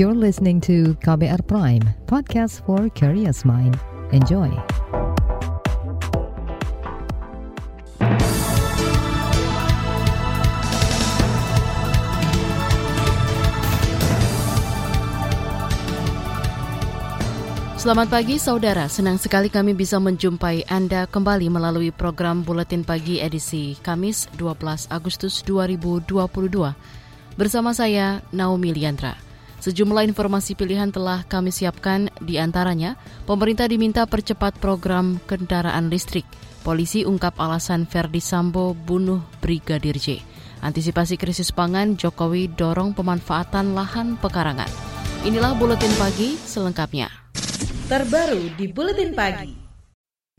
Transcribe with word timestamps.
You're 0.00 0.16
listening 0.16 0.64
to 0.64 0.96
KBR 1.04 1.44
Prime, 1.44 1.84
podcast 2.08 2.64
for 2.64 2.88
curious 2.96 3.44
mind. 3.44 3.76
Enjoy. 4.16 4.48
Selamat 17.76 18.08
pagi 18.08 18.40
saudara, 18.40 18.88
senang 18.88 19.20
sekali 19.20 19.52
kami 19.52 19.76
bisa 19.76 20.00
menjumpai 20.00 20.64
Anda 20.72 21.04
kembali 21.12 21.52
melalui 21.52 21.92
program 21.92 22.40
Buletin 22.40 22.88
Pagi 22.88 23.20
edisi 23.20 23.76
Kamis 23.84 24.32
12 24.40 24.88
Agustus 24.88 25.44
2022. 25.44 26.08
Bersama 27.36 27.76
saya 27.76 28.24
Naomi 28.32 28.72
Liandra. 28.72 29.28
Sejumlah 29.60 30.08
informasi 30.08 30.56
pilihan 30.56 30.88
telah 30.88 31.22
kami 31.28 31.52
siapkan 31.52 32.08
di 32.18 32.40
antaranya, 32.40 32.96
pemerintah 33.28 33.68
diminta 33.68 34.08
percepat 34.08 34.56
program 34.56 35.20
kendaraan 35.28 35.92
listrik. 35.92 36.24
Polisi 36.64 37.04
ungkap 37.04 37.36
alasan 37.36 37.84
Verdi 37.84 38.20
Sambo 38.20 38.72
bunuh 38.72 39.20
Brigadir 39.44 39.96
J. 40.00 40.20
Antisipasi 40.60 41.16
krisis 41.16 41.52
pangan, 41.52 41.96
Jokowi 41.96 42.52
dorong 42.52 42.92
pemanfaatan 42.92 43.72
lahan 43.72 44.16
pekarangan. 44.20 44.68
Inilah 45.24 45.56
Buletin 45.56 45.92
Pagi 46.00 46.36
selengkapnya 46.36 47.20
terbaru 47.90 48.54
di 48.54 48.70
Buletin 48.70 49.10
Pagi. 49.18 49.59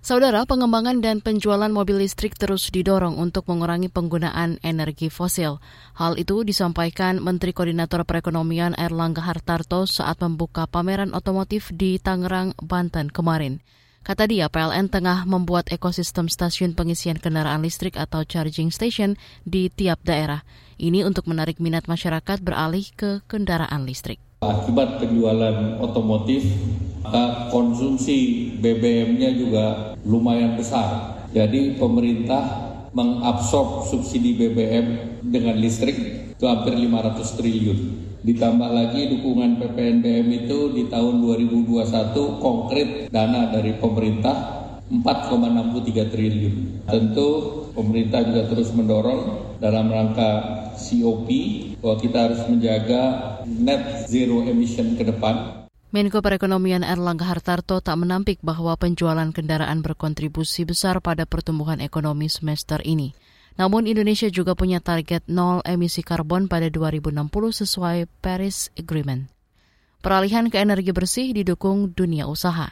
Saudara, 0.01 0.49
pengembangan 0.49 0.97
dan 0.97 1.21
penjualan 1.21 1.69
mobil 1.69 2.01
listrik 2.01 2.33
terus 2.33 2.73
didorong 2.73 3.21
untuk 3.21 3.45
mengurangi 3.45 3.85
penggunaan 3.85 4.57
energi 4.65 5.13
fosil. 5.13 5.61
Hal 5.93 6.17
itu 6.17 6.41
disampaikan 6.41 7.21
Menteri 7.21 7.53
Koordinator 7.53 8.01
Perekonomian 8.09 8.73
Erlangga 8.81 9.21
Hartarto 9.21 9.85
saat 9.85 10.17
membuka 10.17 10.65
pameran 10.65 11.13
otomotif 11.13 11.69
di 11.69 12.01
Tangerang, 12.01 12.57
Banten 12.57 13.13
kemarin. 13.13 13.61
Kata 14.01 14.25
dia, 14.25 14.49
PLN 14.49 14.89
tengah 14.89 15.29
membuat 15.29 15.69
ekosistem 15.69 16.25
stasiun 16.25 16.73
pengisian 16.73 17.21
kendaraan 17.21 17.61
listrik 17.61 17.93
atau 17.93 18.25
charging 18.25 18.73
station 18.73 19.13
di 19.45 19.69
tiap 19.69 20.01
daerah. 20.01 20.41
Ini 20.81 21.05
untuk 21.05 21.29
menarik 21.29 21.61
minat 21.61 21.85
masyarakat 21.85 22.41
beralih 22.41 22.89
ke 22.97 23.21
kendaraan 23.29 23.85
listrik. 23.85 24.17
Akibat 24.41 24.97
penjualan 24.97 25.77
otomotif, 25.85 26.41
konsumsi 27.53 28.49
BBM-nya 28.57 29.37
juga 29.37 29.93
lumayan 30.01 30.57
besar. 30.57 31.13
Jadi 31.29 31.77
pemerintah 31.77 32.41
mengabsorb 32.89 33.85
subsidi 33.85 34.33
BBM 34.33 34.85
dengan 35.29 35.61
listrik 35.61 35.93
itu 36.33 36.41
hampir 36.49 36.73
500 36.73 37.37
triliun. 37.37 37.79
Ditambah 38.25 38.65
lagi 38.65 39.13
dukungan 39.13 39.61
PPNBM 39.61 40.25
itu 40.33 40.73
di 40.73 40.89
tahun 40.89 41.21
2021 41.21 42.41
konkret 42.41 43.13
dana 43.13 43.45
dari 43.53 43.77
pemerintah 43.77 44.37
4,63 44.89 46.09
triliun. 46.09 46.55
Tentu 46.89 47.29
pemerintah 47.77 48.25
juga 48.25 48.49
terus 48.49 48.73
mendorong 48.73 49.53
dalam 49.61 49.85
rangka 49.93 50.57
COP 50.81 51.29
bahwa 51.77 51.95
kita 52.01 52.17
harus 52.25 52.41
menjaga 52.49 53.30
net 53.45 54.07
zero 54.09 54.45
emission 54.45 54.97
ke 54.97 55.05
depan. 55.07 55.65
Menko 55.91 56.23
Perekonomian 56.23 56.87
Erlangga 56.87 57.27
Hartarto 57.27 57.83
tak 57.83 57.99
menampik 57.99 58.39
bahwa 58.39 58.79
penjualan 58.79 59.27
kendaraan 59.35 59.83
berkontribusi 59.83 60.63
besar 60.63 61.03
pada 61.03 61.27
pertumbuhan 61.27 61.83
ekonomi 61.83 62.31
semester 62.31 62.79
ini. 62.87 63.11
Namun 63.59 63.83
Indonesia 63.83 64.31
juga 64.31 64.55
punya 64.55 64.79
target 64.79 65.27
nol 65.27 65.59
emisi 65.67 65.99
karbon 65.99 66.47
pada 66.47 66.71
2060 66.71 67.27
sesuai 67.51 68.07
Paris 68.23 68.71
Agreement. 68.79 69.27
Peralihan 69.99 70.47
ke 70.47 70.63
energi 70.63 70.95
bersih 70.95 71.35
didukung 71.35 71.91
dunia 71.91 72.25
usaha. 72.25 72.71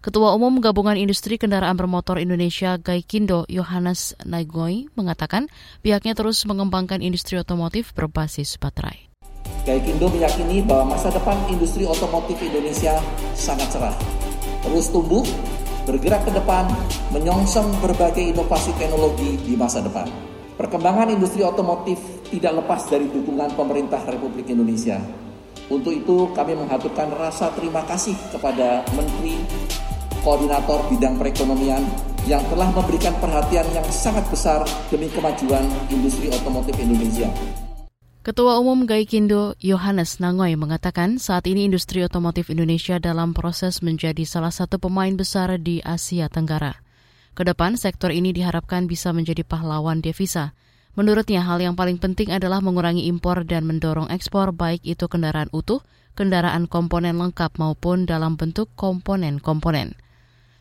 Ketua 0.00 0.32
Umum 0.32 0.62
Gabungan 0.62 0.96
Industri 0.96 1.36
Kendaraan 1.36 1.76
Bermotor 1.76 2.22
Indonesia 2.22 2.78
Gaikindo 2.78 3.44
Yohanes 3.52 4.14
Naigoi 4.24 4.88
mengatakan 4.94 5.50
pihaknya 5.82 6.14
terus 6.14 6.46
mengembangkan 6.46 7.02
industri 7.02 7.36
otomotif 7.36 7.90
berbasis 7.92 8.54
baterai. 8.56 9.15
Gaikindo 9.66 10.06
meyakini 10.06 10.62
bahwa 10.62 10.94
masa 10.94 11.10
depan 11.10 11.34
industri 11.50 11.82
otomotif 11.82 12.38
Indonesia 12.38 13.02
sangat 13.34 13.66
cerah. 13.74 13.98
Terus 14.62 14.94
tumbuh, 14.94 15.26
bergerak 15.82 16.22
ke 16.22 16.30
depan, 16.30 16.70
menyongsong 17.10 17.74
berbagai 17.82 18.30
inovasi 18.30 18.70
teknologi 18.78 19.34
di 19.42 19.58
masa 19.58 19.82
depan. 19.82 20.06
Perkembangan 20.54 21.10
industri 21.10 21.42
otomotif 21.42 21.98
tidak 22.30 22.62
lepas 22.62 22.86
dari 22.86 23.10
dukungan 23.10 23.58
pemerintah 23.58 24.06
Republik 24.06 24.46
Indonesia. 24.46 25.02
Untuk 25.66 25.98
itu 25.98 26.30
kami 26.30 26.54
mengaturkan 26.54 27.10
rasa 27.18 27.50
terima 27.58 27.82
kasih 27.90 28.14
kepada 28.30 28.86
Menteri 28.94 29.34
koordinator 30.22 30.86
bidang 30.94 31.18
perekonomian 31.18 31.82
yang 32.30 32.42
telah 32.54 32.70
memberikan 32.70 33.18
perhatian 33.18 33.66
yang 33.74 33.86
sangat 33.90 34.22
besar 34.30 34.62
demi 34.94 35.10
kemajuan 35.10 35.66
industri 35.90 36.30
otomotif 36.30 36.78
Indonesia. 36.78 37.65
Ketua 38.26 38.58
Umum 38.58 38.90
Gaikindo 38.90 39.54
Yohanes 39.62 40.18
Nangoy 40.18 40.58
mengatakan 40.58 41.22
saat 41.22 41.46
ini 41.46 41.70
industri 41.70 42.02
otomotif 42.02 42.50
Indonesia 42.50 42.98
dalam 42.98 43.30
proses 43.30 43.86
menjadi 43.86 44.26
salah 44.26 44.50
satu 44.50 44.82
pemain 44.82 45.14
besar 45.14 45.54
di 45.62 45.78
Asia 45.78 46.26
Tenggara. 46.26 46.74
Ke 47.38 47.46
depan 47.46 47.78
sektor 47.78 48.10
ini 48.10 48.34
diharapkan 48.34 48.90
bisa 48.90 49.14
menjadi 49.14 49.46
pahlawan 49.46 50.02
devisa. 50.02 50.58
Menurutnya 50.98 51.46
hal 51.46 51.62
yang 51.62 51.78
paling 51.78 52.02
penting 52.02 52.34
adalah 52.34 52.58
mengurangi 52.58 53.06
impor 53.06 53.46
dan 53.46 53.62
mendorong 53.62 54.10
ekspor 54.10 54.50
baik 54.50 54.82
itu 54.82 55.06
kendaraan 55.06 55.46
utuh, 55.54 55.78
kendaraan 56.18 56.66
komponen 56.66 57.22
lengkap 57.22 57.54
maupun 57.62 58.10
dalam 58.10 58.34
bentuk 58.34 58.74
komponen-komponen. 58.74 59.94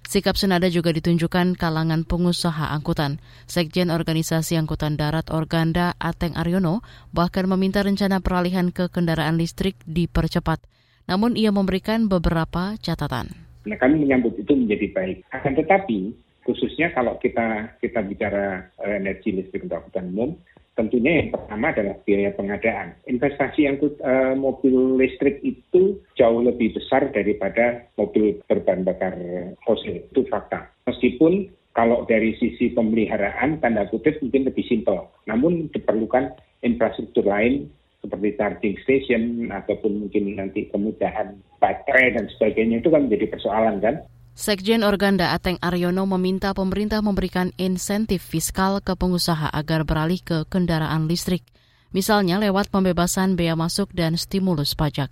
Sikap 0.06 0.38
senada 0.38 0.70
juga 0.70 0.94
ditunjukkan 0.94 1.58
kalangan 1.58 2.06
pengusaha 2.06 2.70
angkutan. 2.78 3.18
Sekjen 3.50 3.90
Organisasi 3.90 4.54
Angkutan 4.54 5.02
Darat 5.02 5.34
Organda 5.34 5.98
Ateng 5.98 6.38
Aryono 6.38 6.86
bahkan 7.10 7.50
meminta 7.50 7.82
rencana 7.82 8.22
peralihan 8.22 8.70
ke 8.70 8.86
kendaraan 8.86 9.42
listrik 9.42 9.74
dipercepat. 9.90 10.62
Namun 11.10 11.34
ia 11.34 11.50
memberikan 11.50 12.06
beberapa 12.06 12.78
catatan. 12.78 13.34
Nah, 13.66 13.78
kami 13.82 13.98
menyambut 14.06 14.38
itu 14.38 14.54
menjadi 14.54 14.94
baik. 14.94 15.18
Akan 15.34 15.58
tetapi, 15.58 16.14
khususnya 16.46 16.94
kalau 16.94 17.18
kita 17.18 17.74
kita 17.82 18.06
bicara 18.06 18.70
eh, 18.86 19.02
energi 19.02 19.34
listrik 19.34 19.66
untuk 19.66 19.82
angkutan 19.82 20.14
umum, 20.14 20.38
tentunya 20.76 21.24
yang 21.24 21.30
pertama 21.34 21.72
adalah 21.72 21.96
biaya 22.04 22.30
pengadaan. 22.36 22.88
Investasi 23.08 23.66
yang 23.66 23.80
uh, 23.80 24.36
mobil 24.36 25.00
listrik 25.00 25.40
itu 25.42 26.00
jauh 26.20 26.42
lebih 26.44 26.76
besar 26.76 27.10
daripada 27.16 27.88
mobil 27.96 28.40
berbahan 28.46 28.84
bakar 28.84 29.16
fosil. 29.64 30.04
Itu 30.12 30.28
fakta. 30.28 30.70
Meskipun 30.86 31.50
kalau 31.76 32.08
dari 32.08 32.36
sisi 32.40 32.72
pemeliharaan, 32.72 33.60
tanda 33.60 33.84
kutip 33.92 34.20
mungkin 34.24 34.48
lebih 34.48 34.64
simpel. 34.68 35.12
Namun 35.28 35.68
diperlukan 35.76 36.32
infrastruktur 36.64 37.28
lain 37.28 37.68
seperti 38.00 38.38
charging 38.38 38.78
station 38.86 39.24
ataupun 39.50 40.08
mungkin 40.08 40.38
nanti 40.38 40.70
kemudahan 40.70 41.36
baterai 41.58 42.14
dan 42.14 42.30
sebagainya 42.38 42.80
itu 42.80 42.94
kan 42.94 43.10
menjadi 43.10 43.28
persoalan 43.34 43.82
kan. 43.82 43.96
Sekjen 44.36 44.84
Organda 44.84 45.32
Ateng 45.32 45.56
Aryono 45.64 46.04
meminta 46.04 46.52
pemerintah 46.52 47.00
memberikan 47.00 47.56
insentif 47.56 48.20
fiskal 48.20 48.84
ke 48.84 48.92
pengusaha 48.92 49.48
agar 49.48 49.88
beralih 49.88 50.20
ke 50.20 50.44
kendaraan 50.52 51.08
listrik, 51.08 51.48
misalnya 51.96 52.36
lewat 52.44 52.68
pembebasan 52.68 53.40
bea 53.40 53.56
masuk 53.56 53.96
dan 53.96 54.20
stimulus 54.20 54.76
pajak. 54.76 55.08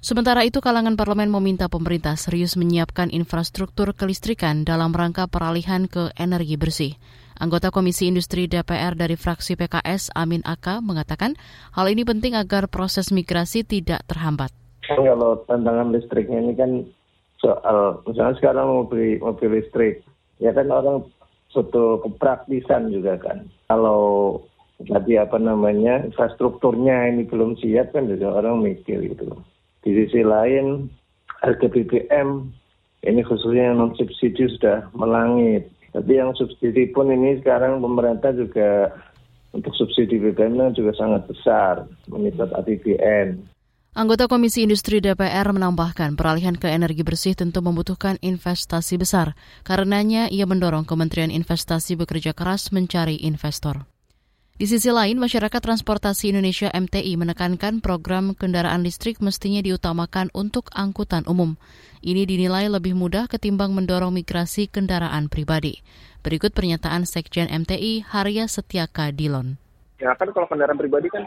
Sementara 0.00 0.48
itu, 0.48 0.64
kalangan 0.64 0.96
parlemen 0.96 1.28
meminta 1.28 1.68
pemerintah 1.68 2.16
serius 2.16 2.56
menyiapkan 2.56 3.12
infrastruktur 3.12 3.92
kelistrikan 3.92 4.64
dalam 4.64 4.96
rangka 4.96 5.28
peralihan 5.28 5.84
ke 5.84 6.08
energi 6.16 6.56
bersih. 6.56 6.96
Anggota 7.36 7.68
Komisi 7.68 8.08
Industri 8.08 8.48
DPR 8.48 8.96
dari 8.96 9.20
fraksi 9.20 9.60
PKS, 9.60 10.16
Amin 10.16 10.40
Aka, 10.48 10.80
mengatakan 10.80 11.36
hal 11.76 11.92
ini 11.92 12.00
penting 12.00 12.32
agar 12.32 12.72
proses 12.72 13.12
migrasi 13.12 13.60
tidak 13.68 14.08
terhambat. 14.08 14.48
Kalau 14.88 15.44
tantangan 15.44 15.92
listriknya 15.92 16.40
ini 16.40 16.56
kan 16.56 16.70
soal 17.38 18.02
misalnya 18.06 18.34
sekarang 18.38 18.66
mobil 18.66 19.22
mobil 19.22 19.48
listrik 19.58 20.02
ya 20.42 20.50
kan 20.54 20.70
orang 20.70 21.06
suatu 21.48 22.04
kepraktisan 22.04 22.92
juga 22.92 23.16
kan. 23.18 23.48
Kalau 23.66 24.36
tadi 24.78 25.18
apa 25.18 25.40
namanya 25.40 26.06
infrastrukturnya 26.06 27.10
ini 27.10 27.26
belum 27.26 27.58
siap 27.58 27.96
kan 27.96 28.06
juga 28.06 28.38
orang 28.38 28.62
mikir 28.62 29.02
gitu. 29.10 29.32
Di 29.82 29.90
sisi 29.94 30.22
lain 30.22 30.86
harga 31.42 31.66
BBM 31.66 32.52
ini 33.06 33.20
khususnya 33.22 33.72
yang 33.72 33.78
non 33.80 33.92
subsidi 33.96 34.46
sudah 34.58 34.90
melangit. 34.94 35.70
Tapi 35.94 36.20
yang 36.20 36.36
subsidi 36.36 36.90
pun 36.92 37.08
ini 37.08 37.40
sekarang 37.40 37.80
pemerintah 37.80 38.36
juga 38.36 38.92
untuk 39.56 39.72
subsidi 39.72 40.20
BBM 40.20 40.76
juga 40.76 40.92
sangat 40.94 41.24
besar 41.26 41.88
meningkat 42.12 42.52
APBN 42.52 43.40
Anggota 43.98 44.30
Komisi 44.30 44.62
Industri 44.62 45.02
DPR 45.02 45.50
menambahkan 45.50 46.14
peralihan 46.14 46.54
ke 46.54 46.70
energi 46.70 47.02
bersih 47.02 47.34
tentu 47.34 47.66
membutuhkan 47.66 48.14
investasi 48.22 48.94
besar. 48.94 49.34
Karenanya 49.66 50.30
ia 50.30 50.46
mendorong 50.46 50.86
Kementerian 50.86 51.34
Investasi 51.34 51.98
bekerja 51.98 52.30
keras 52.30 52.70
mencari 52.70 53.18
investor. 53.26 53.90
Di 54.54 54.70
sisi 54.70 54.94
lain, 54.94 55.18
masyarakat 55.18 55.58
transportasi 55.58 56.30
Indonesia 56.30 56.70
MTI 56.70 57.18
menekankan 57.18 57.82
program 57.82 58.38
kendaraan 58.38 58.86
listrik 58.86 59.18
mestinya 59.18 59.58
diutamakan 59.66 60.30
untuk 60.30 60.70
angkutan 60.78 61.26
umum. 61.26 61.58
Ini 61.98 62.22
dinilai 62.22 62.70
lebih 62.70 62.94
mudah 62.94 63.26
ketimbang 63.26 63.74
mendorong 63.74 64.14
migrasi 64.14 64.70
kendaraan 64.70 65.26
pribadi. 65.26 65.82
Berikut 66.22 66.54
pernyataan 66.54 67.02
Sekjen 67.02 67.50
MTI 67.50 68.06
Harya 68.06 68.46
Setiaka 68.46 69.10
Dilon. 69.10 69.58
Ya 69.98 70.14
kan 70.14 70.30
kalau 70.30 70.46
kendaraan 70.46 70.78
pribadi 70.78 71.10
kan 71.10 71.26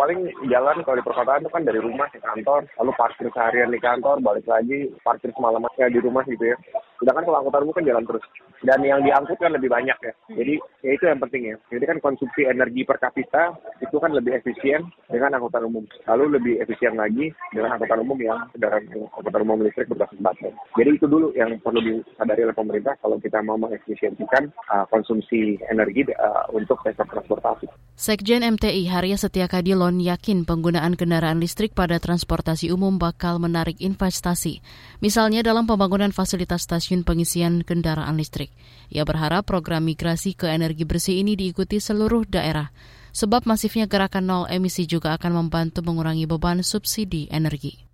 paling 0.00 0.32
jalan 0.48 0.80
kalau 0.80 0.96
di 0.96 1.04
perkotaan 1.04 1.44
itu 1.44 1.52
kan 1.52 1.60
dari 1.68 1.76
rumah 1.76 2.08
ke 2.08 2.24
kantor, 2.24 2.64
lalu 2.80 2.92
parkir 2.96 3.28
seharian 3.36 3.68
di 3.68 3.76
kantor, 3.76 4.24
balik 4.24 4.48
lagi 4.48 4.88
parkir 5.04 5.28
semalamannya 5.36 5.92
di 5.92 6.00
rumah 6.00 6.24
gitu 6.24 6.40
ya. 6.40 6.56
Sedangkan 7.00 7.24
kalau 7.24 7.40
angkutan 7.40 7.64
umum 7.64 7.74
kan 7.74 7.88
jalan 7.88 8.04
terus. 8.04 8.24
Dan 8.60 8.84
yang 8.84 9.00
diangkut 9.00 9.40
kan 9.40 9.56
lebih 9.56 9.72
banyak 9.72 9.96
ya. 10.04 10.12
Jadi 10.36 10.54
ya 10.84 10.90
itu 10.92 11.04
yang 11.08 11.20
penting 11.24 11.42
ya. 11.48 11.56
Jadi 11.72 11.84
kan 11.88 11.98
konsumsi 12.04 12.44
energi 12.44 12.84
per 12.84 13.00
kapita 13.00 13.56
itu 13.80 13.96
kan 13.96 14.12
lebih 14.12 14.36
efisien 14.36 14.84
dengan 15.08 15.40
angkutan 15.40 15.64
umum. 15.64 15.88
Lalu 16.04 16.36
lebih 16.36 16.54
efisien 16.60 17.00
lagi 17.00 17.32
dengan 17.56 17.80
angkutan 17.80 18.04
umum 18.04 18.20
yang 18.20 18.36
kendaraan 18.52 18.84
angkutan 19.16 19.42
umum 19.48 19.64
listrik 19.64 19.88
berbasis 19.88 20.20
baterai. 20.20 20.52
Jadi 20.76 20.90
itu 21.00 21.06
dulu 21.08 21.32
yang 21.32 21.56
perlu 21.64 21.80
disadari 21.80 22.44
oleh 22.44 22.56
pemerintah 22.56 22.94
kalau 23.00 23.16
kita 23.16 23.40
mau 23.40 23.56
mengefisiensikan 23.56 24.52
uh, 24.68 24.84
konsumsi 24.92 25.56
energi 25.72 26.04
uh, 26.12 26.44
untuk 26.52 26.76
sektor 26.84 27.08
transportasi. 27.08 27.64
Sekjen 27.94 28.42
MTI 28.42 28.88
Harya 28.88 29.20
Setia 29.20 29.44
Kadilon 29.46 30.00
yakin 30.00 30.48
penggunaan 30.48 30.96
kendaraan 30.96 31.38
listrik 31.38 31.76
pada 31.76 32.00
transportasi 32.00 32.72
umum 32.72 32.96
bakal 32.96 33.36
menarik 33.36 33.76
investasi. 33.78 34.64
Misalnya 35.04 35.44
dalam 35.44 35.68
pembangunan 35.68 36.10
fasilitas 36.10 36.64
stasiun 36.64 36.89
pengisian 37.06 37.62
kendaraan 37.62 38.18
listrik. 38.18 38.50
Ia 38.90 39.06
berharap 39.06 39.46
program 39.46 39.86
migrasi 39.86 40.34
ke 40.34 40.50
energi 40.50 40.82
bersih 40.82 41.22
ini 41.22 41.38
diikuti 41.38 41.78
seluruh 41.78 42.26
daerah, 42.26 42.74
sebab 43.14 43.46
masifnya 43.46 43.86
gerakan 43.86 44.26
nol 44.26 44.44
emisi 44.50 44.84
juga 44.90 45.14
akan 45.14 45.46
membantu 45.46 45.86
mengurangi 45.86 46.26
beban 46.26 46.66
subsidi 46.66 47.30
energi. 47.30 47.86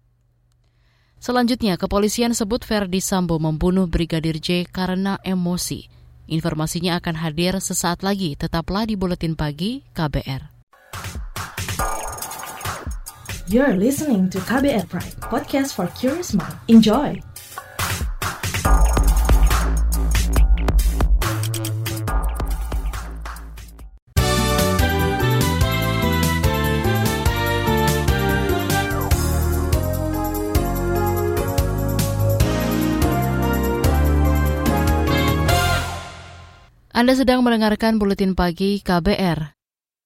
Selanjutnya, 1.21 1.81
kepolisian 1.81 2.33
sebut 2.37 2.65
Verdi 2.65 3.01
Sambo 3.01 3.41
membunuh 3.41 3.89
Brigadir 3.89 4.41
J 4.41 4.69
karena 4.69 5.21
emosi. 5.25 5.89
Informasinya 6.27 6.99
akan 6.99 7.23
hadir 7.23 7.57
sesaat 7.61 8.03
lagi, 8.03 8.35
tetaplah 8.35 8.85
di 8.85 8.99
Buletin 8.99 9.39
Pagi 9.39 9.85
KBR. 9.95 10.57
You're 13.47 13.79
listening 13.79 14.27
to 14.35 14.43
KBR 14.43 14.91
Pride, 14.91 15.15
podcast 15.23 15.79
for 15.79 15.87
curious 15.95 16.35
mind. 16.35 16.59
Enjoy! 16.67 17.23
Anda 36.97 37.13
sedang 37.13 37.45
mendengarkan 37.45 38.01
Buletin 38.01 38.33
Pagi 38.33 38.81
KBR. 38.81 39.53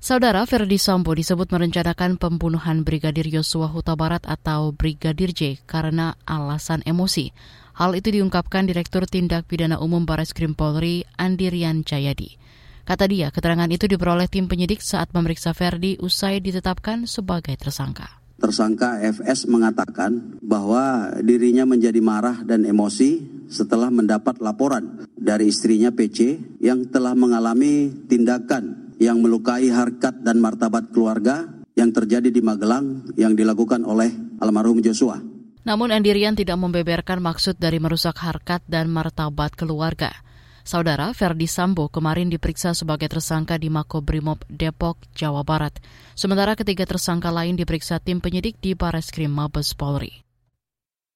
Saudara 0.02 0.42
Ferdi 0.42 0.74
Sambo 0.74 1.14
disebut 1.14 1.46
merencanakan 1.54 2.18
pembunuhan 2.18 2.82
Brigadir 2.82 3.30
Yosua 3.30 3.70
Huta 3.70 3.94
Barat 3.94 4.26
atau 4.26 4.74
Brigadir 4.74 5.30
J 5.30 5.62
karena 5.70 6.18
alasan 6.26 6.82
emosi. 6.82 7.30
Hal 7.78 7.94
itu 7.94 8.10
diungkapkan 8.10 8.66
Direktur 8.66 9.06
Tindak 9.06 9.46
Pidana 9.46 9.78
Umum 9.78 10.02
Baris 10.02 10.34
Krim 10.34 10.58
Polri, 10.58 11.06
Andirian 11.14 11.86
Jayadi. 11.86 12.34
Kata 12.82 13.06
dia, 13.06 13.30
keterangan 13.30 13.70
itu 13.70 13.86
diperoleh 13.86 14.26
tim 14.26 14.50
penyidik 14.50 14.82
saat 14.82 15.14
memeriksa 15.14 15.54
Ferdi 15.54 15.94
usai 16.02 16.42
ditetapkan 16.42 17.06
sebagai 17.06 17.54
tersangka. 17.54 18.19
Tersangka 18.40 19.04
FS 19.04 19.44
mengatakan 19.52 20.40
bahwa 20.40 21.12
dirinya 21.20 21.68
menjadi 21.68 22.00
marah 22.00 22.40
dan 22.40 22.64
emosi 22.64 23.20
setelah 23.52 23.92
mendapat 23.92 24.40
laporan 24.40 25.04
dari 25.12 25.52
istrinya 25.52 25.92
PC 25.92 26.40
yang 26.64 26.88
telah 26.88 27.12
mengalami 27.12 27.92
tindakan 28.08 28.96
yang 28.96 29.20
melukai 29.20 29.68
harkat 29.68 30.24
dan 30.24 30.40
martabat 30.40 30.88
keluarga 30.88 31.44
yang 31.76 31.92
terjadi 31.92 32.32
di 32.32 32.40
Magelang 32.40 33.12
yang 33.20 33.36
dilakukan 33.36 33.84
oleh 33.84 34.08
almarhum 34.40 34.80
Joshua. 34.80 35.20
Namun 35.60 35.92
Andirian 35.92 36.32
tidak 36.32 36.56
membeberkan 36.56 37.20
maksud 37.20 37.60
dari 37.60 37.76
merusak 37.76 38.16
harkat 38.24 38.64
dan 38.64 38.88
martabat 38.88 39.52
keluarga. 39.52 40.12
Saudara 40.62 41.10
Ferdi 41.16 41.48
Sambo 41.48 41.88
kemarin 41.88 42.28
diperiksa 42.28 42.76
sebagai 42.76 43.08
tersangka 43.08 43.56
di 43.56 43.72
Makobrimob 43.72 44.44
Depok, 44.46 45.00
Jawa 45.16 45.40
Barat. 45.42 45.76
Sementara 46.12 46.52
ketiga 46.56 46.84
tersangka 46.84 47.32
lain 47.32 47.56
diperiksa 47.56 47.98
tim 48.00 48.20
penyidik 48.20 48.60
di 48.60 48.76
Bareskrim 48.76 49.32
Mabes 49.32 49.72
Polri. 49.72 50.24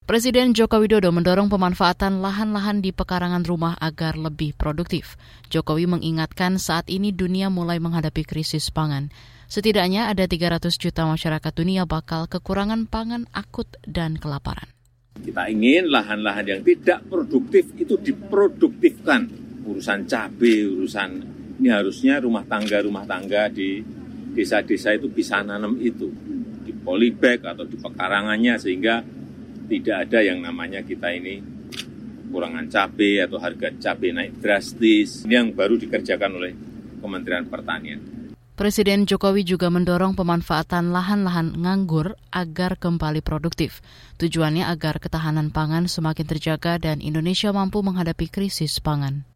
Presiden 0.05 0.53
Joko 0.53 0.85
Widodo 0.85 1.09
mendorong 1.17 1.49
pemanfaatan 1.49 2.21
lahan-lahan 2.21 2.85
di 2.85 2.93
pekarangan 2.93 3.41
rumah 3.41 3.73
agar 3.81 4.21
lebih 4.21 4.53
produktif. 4.53 5.17
Jokowi 5.49 5.89
mengingatkan 5.89 6.61
saat 6.61 6.93
ini 6.93 7.09
dunia 7.09 7.49
mulai 7.49 7.81
menghadapi 7.81 8.21
krisis 8.21 8.69
pangan. 8.69 9.09
Setidaknya 9.49 10.13
ada 10.13 10.29
300 10.29 10.77
juta 10.77 11.09
masyarakat 11.09 11.53
dunia 11.57 11.89
bakal 11.89 12.29
kekurangan 12.29 12.85
pangan 12.85 13.25
akut 13.33 13.81
dan 13.89 14.21
kelaparan. 14.21 14.74
Kita 15.21 15.47
ingin 15.47 15.93
lahan-lahan 15.93 16.47
yang 16.47 16.61
tidak 16.67 17.07
produktif 17.07 17.71
itu 17.79 17.95
diproduktifkan. 17.95 19.31
Urusan 19.65 20.05
cabai, 20.11 20.67
urusan 20.67 21.11
ini 21.63 21.71
harusnya 21.71 22.19
rumah 22.19 22.43
tangga-rumah 22.45 23.07
tangga 23.07 23.47
di 23.49 23.81
desa-desa 24.35 24.97
itu 24.99 25.07
bisa 25.07 25.41
nanam 25.47 25.79
itu. 25.79 26.11
Di 26.65 26.73
polybag 26.75 27.45
atau 27.45 27.63
di 27.69 27.77
pekarangannya 27.79 28.55
sehingga 28.59 29.05
tidak 29.65 30.09
ada 30.09 30.19
yang 30.21 30.45
namanya 30.45 30.85
kita 30.85 31.09
ini 31.15 31.41
kurangan 32.35 32.67
cabai 32.67 33.23
atau 33.23 33.39
harga 33.39 33.71
cabai 33.79 34.11
naik 34.11 34.43
drastis. 34.43 35.23
Ini 35.25 35.35
yang 35.39 35.49
baru 35.55 35.79
dikerjakan 35.79 36.31
oleh 36.35 36.53
Kementerian 36.99 37.47
Pertanian. 37.47 38.14
Presiden 38.55 39.03
Jokowi 39.03 39.43
juga 39.43 39.67
mendorong 39.67 40.15
pemanfaatan 40.15 40.95
lahan-lahan 40.95 41.59
nganggur 41.59 42.15
agar 42.31 42.79
kembali 42.79 43.19
produktif. 43.19 43.83
Tujuannya 44.23 44.71
agar 44.71 45.03
ketahanan 45.03 45.51
pangan 45.51 45.91
semakin 45.91 46.23
terjaga 46.23 46.79
dan 46.79 47.03
Indonesia 47.03 47.51
mampu 47.51 47.83
menghadapi 47.83 48.31
krisis 48.31 48.79
pangan. 48.79 49.27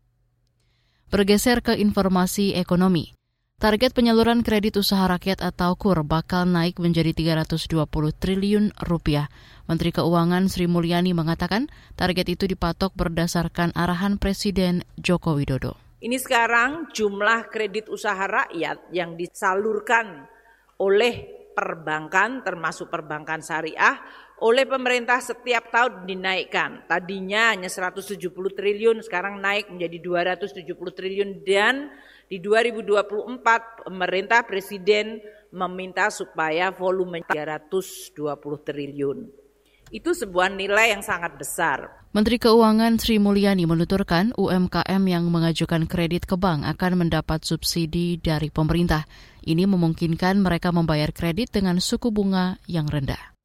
Bergeser 1.11 1.67
ke 1.67 1.75
informasi 1.75 2.55
ekonomi. 2.55 3.11
Target 3.59 3.91
penyaluran 3.91 4.47
kredit 4.47 4.79
usaha 4.79 5.03
rakyat 5.11 5.43
atau 5.43 5.75
KUR 5.75 6.07
bakal 6.07 6.47
naik 6.47 6.79
menjadi 6.79 7.11
320 7.11 7.91
triliun 8.15 8.71
rupiah. 8.87 9.27
Menteri 9.67 9.91
Keuangan 9.91 10.47
Sri 10.47 10.71
Mulyani 10.71 11.11
mengatakan 11.11 11.67
target 11.99 12.39
itu 12.39 12.47
dipatok 12.47 12.95
berdasarkan 12.95 13.75
arahan 13.75 14.15
Presiden 14.23 14.87
Joko 14.95 15.35
Widodo. 15.35 15.88
Ini 15.99 16.15
sekarang 16.15 16.95
jumlah 16.95 17.51
kredit 17.51 17.91
usaha 17.91 18.23
rakyat 18.23 18.95
yang 18.95 19.19
disalurkan 19.19 20.31
oleh 20.79 21.27
perbankan 21.59 22.47
termasuk 22.47 22.87
perbankan 22.87 23.43
syariah 23.43 23.99
oleh 24.39 24.63
pemerintah 24.63 25.19
setiap 25.19 25.75
tahun 25.75 26.07
dinaikkan. 26.07 26.87
Tadinya 26.87 27.51
hanya 27.51 27.67
170 27.67 28.15
triliun, 28.31 29.03
sekarang 29.03 29.43
naik 29.43 29.75
menjadi 29.75 29.99
270 29.99 30.71
triliun 30.71 31.43
dan 31.43 31.91
di 32.31 32.39
2024 32.39 33.91
pemerintah 33.91 34.47
presiden 34.47 35.19
meminta 35.51 36.15
supaya 36.15 36.71
volume 36.71 37.27
320 37.27 38.15
triliun. 38.63 39.48
Itu 39.89 40.13
sebuah 40.13 40.53
nilai 40.53 40.97
yang 40.97 41.03
sangat 41.03 41.37
besar. 41.41 41.99
Menteri 42.13 42.41
Keuangan 42.41 42.97
Sri 42.97 43.21
Mulyani 43.21 43.69
menuturkan 43.69 44.33
UMKM 44.37 45.03
yang 45.05 45.29
mengajukan 45.29 45.85
kredit 45.85 46.25
ke 46.25 46.41
bank 46.41 46.65
akan 46.65 47.05
mendapat 47.05 47.45
subsidi 47.45 48.17
dari 48.17 48.49
pemerintah. 48.49 49.05
Ini 49.45 49.69
memungkinkan 49.69 50.41
mereka 50.41 50.73
membayar 50.73 51.13
kredit 51.13 51.53
dengan 51.53 51.81
suku 51.81 52.09
bunga 52.09 52.57
yang 52.69 52.89
rendah. 52.89 53.37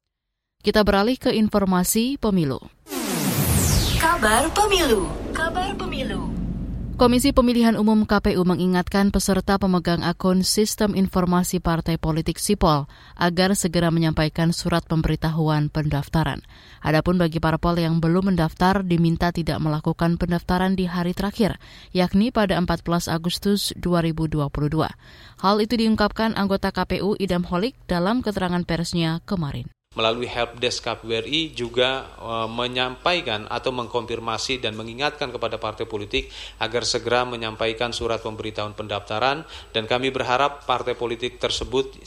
Kita 0.64 0.80
beralih 0.88 1.20
ke 1.20 1.36
informasi 1.36 2.16
pemilu. 2.16 2.60
Kabar 4.00 4.48
pemilu. 4.56 5.12
Kabar 5.36 5.76
pemilu. 5.76 6.43
Komisi 7.04 7.36
Pemilihan 7.36 7.76
Umum 7.76 8.08
KPU 8.08 8.48
mengingatkan 8.48 9.12
peserta 9.12 9.60
pemegang 9.60 10.08
akun 10.08 10.40
Sistem 10.40 10.96
Informasi 10.96 11.60
Partai 11.60 12.00
Politik 12.00 12.40
Sipol 12.40 12.88
agar 13.20 13.60
segera 13.60 13.92
menyampaikan 13.92 14.56
surat 14.56 14.88
pemberitahuan 14.88 15.68
pendaftaran. 15.68 16.40
Adapun 16.80 17.20
bagi 17.20 17.44
parpol 17.44 17.76
yang 17.76 18.00
belum 18.00 18.32
mendaftar 18.32 18.88
diminta 18.88 19.36
tidak 19.36 19.60
melakukan 19.60 20.16
pendaftaran 20.16 20.80
di 20.80 20.88
hari 20.88 21.12
terakhir, 21.12 21.60
yakni 21.92 22.32
pada 22.32 22.56
14 22.56 23.12
Agustus 23.12 23.76
2022. 23.84 24.48
Hal 25.44 25.56
itu 25.60 25.76
diungkapkan 25.76 26.40
anggota 26.40 26.72
KPU 26.72 27.20
Idam 27.20 27.44
Holik 27.52 27.76
dalam 27.84 28.24
keterangan 28.24 28.64
persnya 28.64 29.20
kemarin. 29.28 29.68
Melalui 29.94 30.26
helpdesk 30.26 30.90
KPRI 30.90 31.54
juga 31.54 32.10
uh, 32.18 32.50
menyampaikan 32.50 33.46
atau 33.46 33.70
mengkonfirmasi 33.70 34.58
dan 34.58 34.74
mengingatkan 34.74 35.30
kepada 35.30 35.62
partai 35.62 35.86
politik 35.86 36.34
agar 36.58 36.82
segera 36.82 37.26
menyampaikan 37.26 37.94
surat 37.94 38.22
pemberitahuan 38.22 38.74
pendaftaran 38.74 39.46
dan 39.70 39.84
kami 39.86 40.10
berharap 40.10 40.66
partai 40.66 40.98
politik 40.98 41.38
tersebut 41.38 42.02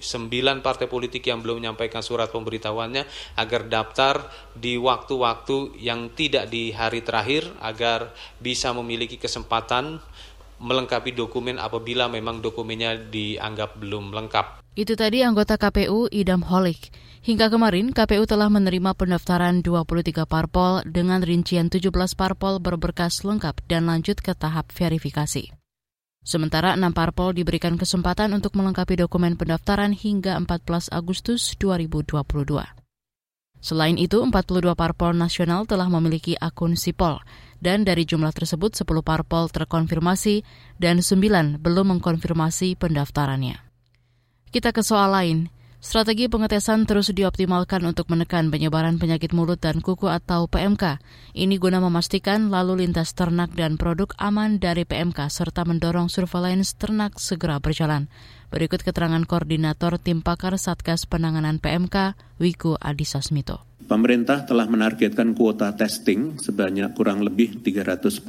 sembilan 0.00 0.60
partai 0.60 0.84
politik 0.84 1.24
yang 1.24 1.40
belum 1.40 1.64
menyampaikan 1.64 2.04
surat 2.04 2.28
pemberitahuannya 2.28 3.36
agar 3.40 3.62
daftar 3.68 4.14
di 4.52 4.76
waktu-waktu 4.76 5.80
yang 5.80 6.12
tidak 6.12 6.52
di 6.52 6.76
hari 6.76 7.00
terakhir 7.00 7.48
agar 7.64 8.12
bisa 8.36 8.76
memiliki 8.76 9.16
kesempatan 9.16 10.00
melengkapi 10.60 11.16
dokumen 11.16 11.56
apabila 11.56 12.12
memang 12.12 12.44
dokumennya 12.44 13.00
dianggap 13.08 13.80
belum 13.80 14.12
lengkap. 14.12 14.60
Itu 14.76 14.92
tadi 14.92 15.24
anggota 15.24 15.56
KPU 15.56 16.12
Idam 16.12 16.44
Holik. 16.44 16.92
Hingga 17.20 17.52
kemarin, 17.52 17.92
KPU 17.92 18.24
telah 18.24 18.48
menerima 18.48 18.96
pendaftaran 18.96 19.60
23 19.60 20.24
parpol 20.24 20.80
dengan 20.88 21.20
rincian 21.20 21.68
17 21.68 21.92
parpol 22.16 22.64
berberkas 22.64 23.28
lengkap 23.28 23.60
dan 23.68 23.84
lanjut 23.84 24.24
ke 24.24 24.32
tahap 24.32 24.72
verifikasi. 24.72 25.52
Sementara 26.24 26.72
enam 26.72 26.96
parpol 26.96 27.36
diberikan 27.36 27.76
kesempatan 27.76 28.32
untuk 28.32 28.56
melengkapi 28.56 28.96
dokumen 29.04 29.36
pendaftaran 29.36 29.92
hingga 29.92 30.40
14 30.40 30.88
Agustus 30.92 31.56
2022. 31.60 32.24
Selain 33.60 34.00
itu, 34.00 34.16
42 34.24 34.72
parpol 34.72 35.12
nasional 35.12 35.68
telah 35.68 35.92
memiliki 35.92 36.32
akun 36.40 36.72
sipol, 36.72 37.20
dan 37.60 37.84
dari 37.84 38.08
jumlah 38.08 38.32
tersebut 38.32 38.72
10 38.72 39.04
parpol 39.04 39.52
terkonfirmasi 39.52 40.40
dan 40.80 41.04
9 41.04 41.60
belum 41.60 41.96
mengkonfirmasi 41.96 42.80
pendaftarannya. 42.80 43.60
Kita 44.48 44.72
ke 44.72 44.80
soal 44.80 45.12
lain. 45.12 45.59
Strategi 45.80 46.28
pengetesan 46.28 46.84
terus 46.84 47.08
dioptimalkan 47.08 47.80
untuk 47.88 48.12
menekan 48.12 48.52
penyebaran 48.52 49.00
penyakit 49.00 49.32
mulut 49.32 49.64
dan 49.64 49.80
kuku 49.80 50.12
atau 50.12 50.44
PMK. 50.44 51.00
Ini 51.32 51.56
guna 51.56 51.80
memastikan 51.80 52.52
lalu 52.52 52.84
lintas 52.84 53.16
ternak 53.16 53.56
dan 53.56 53.80
produk 53.80 54.12
aman 54.20 54.60
dari 54.60 54.84
PMK 54.84 55.32
serta 55.32 55.64
mendorong 55.64 56.12
surveillance 56.12 56.76
ternak 56.76 57.16
segera 57.16 57.64
berjalan. 57.64 58.12
Berikut 58.52 58.84
keterangan 58.84 59.24
koordinator 59.24 59.96
tim 59.96 60.20
pakar 60.20 60.60
Satgas 60.60 61.08
Penanganan 61.08 61.56
PMK, 61.64 62.12
Wiku 62.36 62.76
Adhisa 62.76 63.24
Smito. 63.24 63.64
Pemerintah 63.88 64.44
telah 64.44 64.68
menargetkan 64.68 65.32
kuota 65.32 65.72
testing 65.80 66.36
sebanyak 66.36 66.92
kurang 66.92 67.24
lebih 67.24 67.64
345 67.64 68.20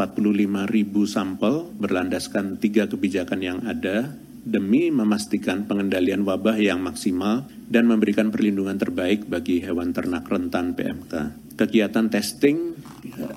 ribu 0.72 1.03
sampel 1.03 1.67
berlandaskan 1.75 2.63
tiga 2.63 2.88
kebijakan 2.88 3.43
yang 3.43 3.60
ada 3.67 4.15
demi 4.41 4.89
memastikan 4.89 5.69
pengendalian 5.69 6.25
wabah 6.25 6.57
yang 6.57 6.81
maksimal 6.81 7.45
dan 7.69 7.86
memberikan 7.86 8.33
perlindungan 8.33 8.77
terbaik 8.81 9.29
bagi 9.29 9.62
hewan 9.62 9.93
ternak 9.93 10.25
rentan 10.25 10.74
PMK. 10.74 11.13
Kegiatan 11.55 12.10
testing 12.10 12.74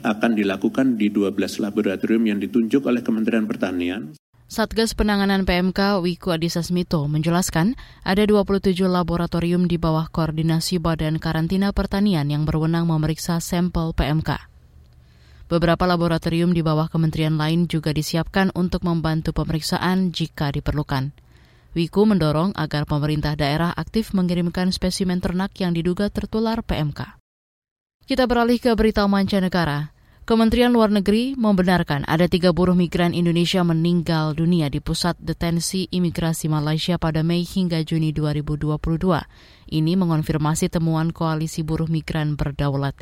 akan 0.01 0.33
dilakukan 0.33 0.97
di 0.97 1.13
12 1.13 1.61
laboratorium 1.61 2.25
yang 2.25 2.39
ditunjuk 2.41 2.89
oleh 2.89 3.05
Kementerian 3.05 3.45
Pertanian. 3.45 4.17
Satgas 4.45 4.93
Penanganan 4.93 5.49
PMK 5.49 6.05
Wiku 6.05 6.31
Adhisa 6.31 6.61
Smito 6.61 7.09
menjelaskan 7.09 7.75
ada 8.05 8.23
27 8.23 8.77
laboratorium 8.87 9.67
di 9.67 9.81
bawah 9.81 10.07
koordinasi 10.13 10.79
Badan 10.79 11.17
Karantina 11.17 11.73
Pertanian 11.73 12.29
yang 12.29 12.45
berwenang 12.45 12.85
memeriksa 12.87 13.41
sampel 13.41 13.97
PMK. 13.97 14.54
Beberapa 15.45 15.85
laboratorium 15.85 16.57
di 16.57 16.65
bawah 16.65 16.89
kementerian 16.89 17.37
lain 17.37 17.69
juga 17.69 17.93
disiapkan 17.93 18.49
untuk 18.57 18.81
membantu 18.81 19.37
pemeriksaan 19.37 20.09
jika 20.09 20.49
diperlukan. 20.49 21.13
Wiku 21.75 22.07
mendorong 22.07 22.57
agar 22.57 22.87
pemerintah 22.89 23.37
daerah 23.37 23.75
aktif 23.75 24.15
mengirimkan 24.15 24.71
spesimen 24.71 25.21
ternak 25.21 25.53
yang 25.61 25.77
diduga 25.77 26.09
tertular 26.09 26.65
PMK. 26.65 27.21
Kita 28.09 28.25
beralih 28.25 28.57
ke 28.63 28.73
berita 28.73 29.05
mancanegara. 29.05 29.93
Kementerian 30.25 30.73
Luar 30.73 30.89
Negeri 30.89 31.37
membenarkan 31.37 32.09
ada 32.09 32.25
tiga 32.25 32.57
buruh 32.57 32.73
migran 32.73 33.13
Indonesia 33.13 33.61
meninggal 33.61 34.33
dunia 34.33 34.73
di 34.73 34.81
pusat 34.81 35.21
detensi 35.21 35.85
imigrasi 35.93 36.49
Malaysia 36.49 36.97
pada 36.97 37.21
Mei 37.21 37.45
hingga 37.45 37.85
Juni 37.85 38.09
2022. 38.17 38.81
Ini 39.69 39.93
mengonfirmasi 40.01 40.73
temuan 40.73 41.13
koalisi 41.13 41.61
buruh 41.61 41.93
migran 41.93 42.41
berdaulat. 42.41 42.97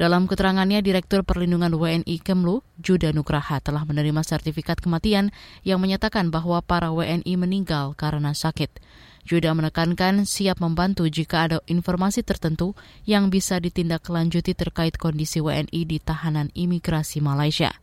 Dalam 0.00 0.24
keterangannya, 0.24 0.80
Direktur 0.80 1.28
Perlindungan 1.28 1.76
WNI 1.76 2.24
Kemlu, 2.24 2.64
Juda 2.80 3.12
Nugraha, 3.12 3.60
telah 3.60 3.84
menerima 3.84 4.24
sertifikat 4.24 4.80
kematian 4.80 5.28
yang 5.60 5.76
menyatakan 5.76 6.32
bahwa 6.32 6.64
para 6.64 6.88
WNI 6.88 7.28
meninggal 7.36 7.92
karena 7.92 8.32
sakit. 8.32 8.80
Juda 9.28 9.52
menekankan 9.52 10.24
siap 10.24 10.56
membantu 10.64 11.04
jika 11.04 11.44
ada 11.44 11.60
informasi 11.68 12.24
tertentu 12.24 12.72
yang 13.04 13.28
bisa 13.28 13.60
ditindaklanjuti 13.60 14.56
terkait 14.56 14.96
kondisi 14.96 15.44
WNI 15.44 15.84
di 15.84 16.00
tahanan 16.00 16.48
imigrasi 16.56 17.20
Malaysia. 17.20 17.76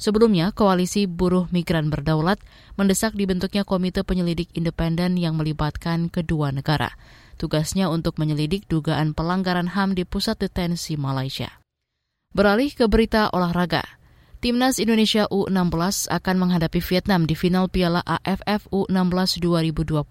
Sebelumnya, 0.00 0.56
Koalisi 0.56 1.04
Buruh 1.04 1.44
Migran 1.52 1.92
Berdaulat 1.92 2.40
mendesak 2.80 3.12
dibentuknya 3.12 3.68
Komite 3.68 4.00
Penyelidik 4.00 4.48
Independen 4.56 5.20
yang 5.20 5.36
melibatkan 5.36 6.08
kedua 6.08 6.56
negara. 6.56 6.96
Tugasnya 7.40 7.88
untuk 7.88 8.20
menyelidik 8.20 8.68
dugaan 8.68 9.16
pelanggaran 9.16 9.72
HAM 9.72 9.96
di 9.96 10.04
pusat 10.04 10.36
detensi 10.36 11.00
Malaysia. 11.00 11.48
Beralih 12.36 12.68
ke 12.76 12.84
berita 12.84 13.32
olahraga. 13.32 13.80
Timnas 14.44 14.76
Indonesia 14.76 15.24
U16 15.32 16.12
akan 16.12 16.36
menghadapi 16.36 16.84
Vietnam 16.84 17.24
di 17.24 17.32
final 17.32 17.72
Piala 17.72 18.04
AFF 18.04 18.68
U16 18.68 19.40
2022 19.40 20.04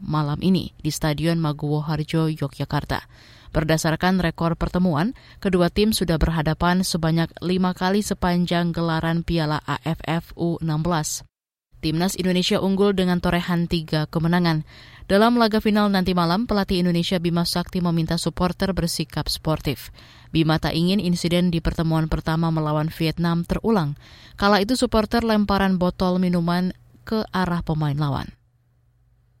malam 0.00 0.40
ini 0.40 0.72
di 0.80 0.88
Stadion 0.88 1.36
Maguwo 1.36 1.84
Harjo, 1.84 2.32
Yogyakarta. 2.32 3.04
Berdasarkan 3.52 4.24
rekor 4.24 4.56
pertemuan, 4.56 5.12
kedua 5.44 5.68
tim 5.68 5.92
sudah 5.92 6.16
berhadapan 6.16 6.80
sebanyak 6.80 7.28
lima 7.44 7.76
kali 7.76 8.00
sepanjang 8.00 8.72
gelaran 8.72 9.24
Piala 9.28 9.60
AFF 9.68 10.32
U16. 10.40 11.28
Timnas 11.82 12.14
Indonesia 12.14 12.62
unggul 12.62 12.94
dengan 12.94 13.18
torehan 13.18 13.66
tiga 13.66 14.06
kemenangan. 14.06 14.62
Dalam 15.10 15.34
laga 15.34 15.58
final 15.58 15.90
nanti 15.90 16.14
malam, 16.14 16.46
pelatih 16.46 16.78
Indonesia 16.78 17.18
Bima 17.18 17.42
Sakti 17.42 17.82
meminta 17.82 18.14
supporter 18.14 18.70
bersikap 18.70 19.26
sportif. 19.26 19.90
Bima 20.30 20.62
tak 20.62 20.78
ingin 20.78 21.02
insiden 21.02 21.50
di 21.50 21.58
pertemuan 21.58 22.06
pertama 22.06 22.54
melawan 22.54 22.86
Vietnam 22.86 23.42
terulang. 23.42 23.98
Kala 24.38 24.62
itu 24.62 24.78
supporter 24.78 25.26
lemparan 25.26 25.76
botol 25.76 26.22
minuman 26.22 26.70
ke 27.02 27.26
arah 27.34 27.66
pemain 27.66 27.98
lawan. 27.98 28.30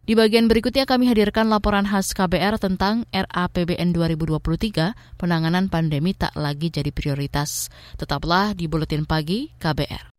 Di 0.02 0.18
bagian 0.18 0.50
berikutnya 0.50 0.82
kami 0.82 1.06
hadirkan 1.06 1.46
laporan 1.46 1.86
khas 1.86 2.10
KBR 2.10 2.58
tentang 2.58 3.06
RAPBN 3.14 3.94
2023, 3.94 4.98
penanganan 5.14 5.70
pandemi 5.70 6.10
tak 6.10 6.34
lagi 6.34 6.74
jadi 6.74 6.90
prioritas. 6.90 7.70
Tetaplah 7.94 8.50
di 8.58 8.66
Buletin 8.66 9.06
Pagi 9.06 9.54
KBR. 9.62 10.10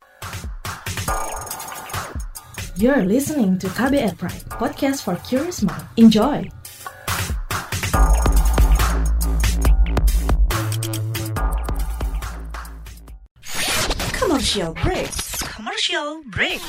You're 2.75 3.05
listening 3.05 3.59
to 3.59 3.67
KBR 3.67 4.17
Pride, 4.17 4.49
podcast 4.49 5.05
for 5.05 5.13
curious 5.21 5.61
mind. 5.61 5.85
Enjoy! 5.95 6.49
Commercial 14.17 14.73
break. 14.73 15.13
Commercial 15.53 16.25
break. 16.33 16.65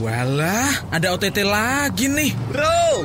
Walah, 0.00 0.88
ada 0.88 1.12
OTT 1.12 1.44
lagi 1.44 2.08
nih. 2.08 2.32
Bro, 2.48 3.04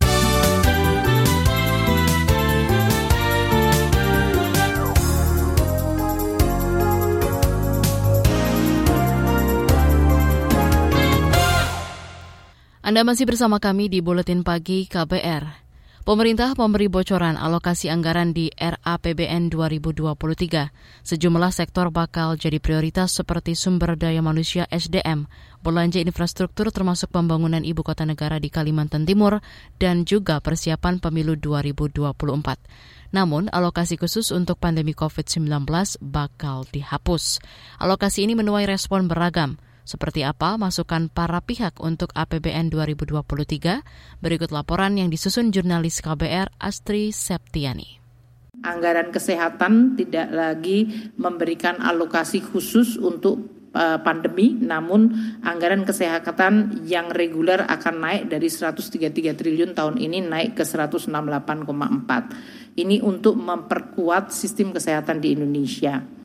Anda 12.81 13.05
masih 13.05 13.29
bersama 13.29 13.61
kami 13.61 13.93
di 13.93 14.01
Buletin 14.01 14.41
Pagi 14.41 14.89
KBR. 14.89 15.69
Pemerintah 16.01 16.57
memberi 16.57 16.89
bocoran 16.89 17.37
alokasi 17.37 17.93
anggaran 17.93 18.33
di 18.33 18.49
RAPBN 18.57 19.53
2023. 19.53 21.05
Sejumlah 21.05 21.53
sektor 21.53 21.93
bakal 21.93 22.41
jadi 22.41 22.57
prioritas 22.57 23.13
seperti 23.13 23.53
sumber 23.53 23.93
daya 24.01 24.25
manusia 24.25 24.65
SDM, 24.73 25.29
belanja 25.61 26.01
infrastruktur 26.01 26.73
termasuk 26.73 27.13
pembangunan 27.13 27.61
ibu 27.61 27.85
kota 27.85 28.01
negara 28.01 28.41
di 28.41 28.49
Kalimantan 28.49 29.05
Timur, 29.05 29.45
dan 29.77 30.01
juga 30.01 30.41
persiapan 30.41 30.97
pemilu 30.97 31.37
2024. 31.37 33.13
Namun, 33.13 33.45
alokasi 33.53 34.01
khusus 34.01 34.33
untuk 34.33 34.57
pandemi 34.57 34.97
COVID-19 34.97 35.69
bakal 36.01 36.65
dihapus. 36.73 37.45
Alokasi 37.77 38.25
ini 38.25 38.33
menuai 38.33 38.65
respon 38.65 39.05
beragam. 39.05 39.61
Seperti 39.81 40.21
apa 40.21 40.61
masukan 40.61 41.09
para 41.09 41.41
pihak 41.41 41.81
untuk 41.81 42.13
APBN 42.13 42.69
2023? 42.69 44.21
Berikut 44.21 44.53
laporan 44.53 44.93
yang 44.97 45.09
disusun 45.09 45.49
jurnalis 45.49 46.05
KBR 46.05 46.53
Astri 46.61 47.09
Septiani. 47.09 47.97
Anggaran 48.61 49.09
kesehatan 49.09 49.97
tidak 49.97 50.29
lagi 50.29 51.09
memberikan 51.17 51.81
alokasi 51.81 52.45
khusus 52.45 52.93
untuk 53.01 53.41
eh, 53.73 53.97
pandemi, 54.05 54.53
namun 54.53 55.09
anggaran 55.41 55.81
kesehatan 55.81 56.85
yang 56.85 57.09
reguler 57.09 57.65
akan 57.65 57.95
naik 58.05 58.23
dari 58.29 58.53
133 58.53 59.33
triliun 59.33 59.73
tahun 59.73 59.97
ini 59.97 60.21
naik 60.21 60.61
ke 60.61 60.63
168,4. 60.63 61.09
Ini 62.77 63.01
untuk 63.01 63.33
memperkuat 63.33 64.29
sistem 64.29 64.77
kesehatan 64.77 65.17
di 65.25 65.33
Indonesia. 65.33 66.20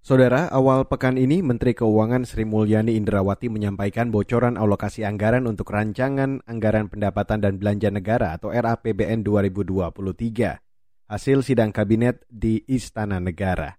Saudara, 0.00 0.48
awal 0.48 0.88
pekan 0.88 1.20
ini 1.20 1.44
Menteri 1.44 1.76
Keuangan 1.76 2.24
Sri 2.24 2.48
Mulyani 2.48 2.96
Indrawati 2.96 3.52
menyampaikan 3.52 4.08
bocoran 4.08 4.56
alokasi 4.56 5.04
anggaran 5.04 5.44
untuk 5.44 5.68
rancangan 5.68 6.40
anggaran 6.48 6.88
pendapatan 6.88 7.44
dan 7.44 7.60
belanja 7.60 7.92
negara 7.92 8.32
atau 8.32 8.48
RAPBN 8.48 9.20
2023 9.20 10.56
hasil 11.04 11.38
sidang 11.44 11.68
kabinet 11.68 12.24
di 12.32 12.64
Istana 12.64 13.20
Negara. 13.20 13.76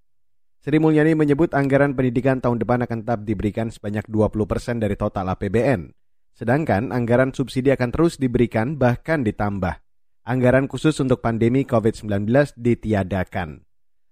Sri 0.62 0.78
Mulyani 0.78 1.18
menyebut 1.18 1.58
anggaran 1.58 1.98
pendidikan 1.98 2.38
tahun 2.38 2.62
depan 2.62 2.86
akan 2.86 3.02
tetap 3.02 3.26
diberikan 3.26 3.74
sebanyak 3.74 4.06
20 4.06 4.46
persen 4.46 4.78
dari 4.78 4.94
total 4.94 5.26
APBN. 5.34 5.90
Sedangkan 6.38 6.94
anggaran 6.94 7.34
subsidi 7.34 7.74
akan 7.74 7.90
terus 7.90 8.22
diberikan 8.22 8.78
bahkan 8.78 9.26
ditambah. 9.26 9.74
Anggaran 10.22 10.70
khusus 10.70 10.94
untuk 11.02 11.26
pandemi 11.26 11.66
COVID-19 11.66 12.30
ditiadakan. 12.62 13.71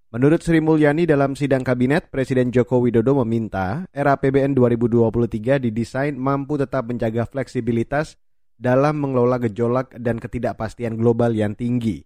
Menurut 0.09 0.41
Sri 0.41 0.57
Mulyani 0.57 1.05
dalam 1.05 1.37
sidang 1.37 1.61
kabinet, 1.61 2.09
Presiden 2.09 2.49
Joko 2.49 2.81
Widodo 2.81 3.13
meminta 3.21 3.85
RAPBN 3.93 4.57
2023 4.57 5.61
didesain 5.61 6.17
mampu 6.17 6.57
tetap 6.57 6.89
menjaga 6.89 7.29
fleksibilitas 7.29 8.17
dalam 8.57 8.97
mengelola 8.97 9.37
gejolak 9.37 9.93
dan 10.01 10.17
ketidakpastian 10.17 10.97
global 10.97 11.37
yang 11.37 11.53
tinggi. 11.53 12.01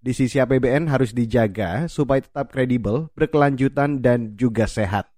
Di 0.00 0.16
sisi 0.16 0.40
APBN 0.40 0.88
harus 0.88 1.12
dijaga 1.12 1.92
supaya 1.92 2.24
tetap 2.24 2.56
kredibel, 2.56 3.12
berkelanjutan, 3.12 4.00
dan 4.00 4.32
juga 4.32 4.64
sehat. 4.64 5.12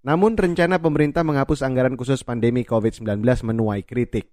Namun 0.00 0.40
rencana 0.40 0.80
pemerintah 0.80 1.28
menghapus 1.28 1.60
anggaran 1.60 2.00
khusus 2.00 2.24
pandemi 2.24 2.64
COVID-19 2.64 3.20
menuai 3.20 3.84
kritik. 3.84 4.32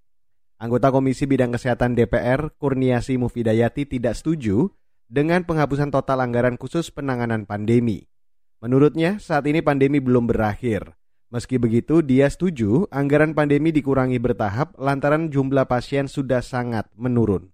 Anggota 0.64 0.96
Komisi 0.96 1.28
Bidang 1.28 1.52
Kesehatan 1.52 1.92
DPR, 1.92 2.56
Kurniasi 2.56 3.20
Mufidayati 3.20 3.84
tidak 3.84 4.16
setuju 4.16 4.72
dengan 5.08 5.48
penghapusan 5.48 5.92
total 5.92 6.24
anggaran 6.24 6.60
khusus 6.60 6.92
penanganan 6.92 7.48
pandemi. 7.48 8.12
Menurutnya, 8.60 9.20
saat 9.24 9.48
ini 9.48 9.64
pandemi 9.64 10.04
belum 10.04 10.28
berakhir. 10.28 10.96
Meski 11.28 11.60
begitu, 11.60 12.00
dia 12.00 12.28
setuju 12.32 12.88
anggaran 12.88 13.36
pandemi 13.36 13.76
dikurangi 13.76 14.16
bertahap 14.20 14.76
lantaran 14.80 15.28
jumlah 15.28 15.68
pasien 15.68 16.08
sudah 16.08 16.40
sangat 16.40 16.88
menurun. 16.96 17.52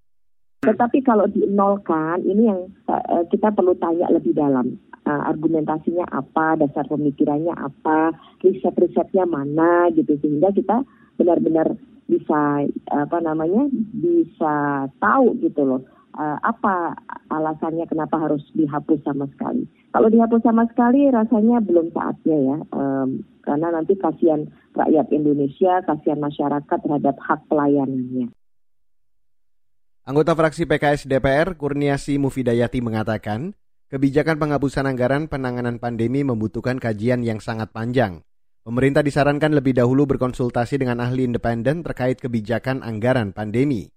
Tetapi 0.62 1.01
kalau 1.03 1.25
dinolkan, 1.27 2.22
ini 2.24 2.48
yang 2.48 2.69
uh, 2.88 3.25
kita 3.34 3.49
perlu 3.49 3.73
tanya 3.82 4.10
lebih 4.13 4.34
dalam. 4.38 4.78
Uh, 5.04 5.21
argumentasinya 5.28 6.08
apa, 6.08 6.56
dasar 6.56 6.88
pemikirannya 6.88 7.51
apa, 7.51 8.15
riset-risetnya 8.39 9.28
mana 9.28 9.91
gitu 9.91 10.15
sehingga 10.23 10.56
kita 10.56 10.80
benar-benar 11.19 11.75
bisa 12.08 12.67
apa 12.91 13.17
namanya 13.23 13.67
bisa 13.95 14.88
tahu 14.99 15.39
gitu 15.39 15.63
loh 15.63 15.82
uh, 16.17 16.38
apa 16.41 16.97
alasannya 17.30 17.86
kenapa 17.89 18.17
harus 18.21 18.41
dihapus 18.54 19.02
sama 19.06 19.26
sekali. 19.34 19.65
Kalau 19.93 20.10
dihapus 20.10 20.41
sama 20.41 20.65
sekali 20.69 21.10
rasanya 21.10 21.62
belum 21.62 21.93
saatnya 21.93 22.38
ya, 22.38 22.58
um, 22.73 23.21
karena 23.45 23.67
nanti 23.73 23.93
kasihan 23.97 24.49
rakyat 24.73 25.10
Indonesia, 25.13 25.82
kasihan 25.86 26.21
masyarakat 26.21 26.80
terhadap 26.82 27.15
hak 27.21 27.45
pelayanannya. 27.49 28.34
Anggota 30.04 30.36
fraksi 30.36 30.67
PKS 30.67 31.08
DPR 31.08 31.56
Kurniasi 31.56 32.19
Mufidayati 32.19 32.84
mengatakan, 32.84 33.56
kebijakan 33.88 34.36
penghapusan 34.36 34.84
anggaran 34.84 35.32
penanganan 35.32 35.80
pandemi 35.80 36.28
membutuhkan 36.28 36.76
kajian 36.76 37.23
yang 37.23 37.39
sangat 37.39 37.71
panjang. 37.71 38.19
Pemerintah 38.63 39.04
disarankan 39.04 39.56
lebih 39.56 39.76
dahulu 39.76 40.08
berkonsultasi 40.08 40.80
dengan 40.80 41.04
ahli 41.04 41.28
independen 41.28 41.84
terkait 41.84 42.19
kebijakan 42.19 42.80
anggaran 42.84 43.32
pandemi. 43.36 43.91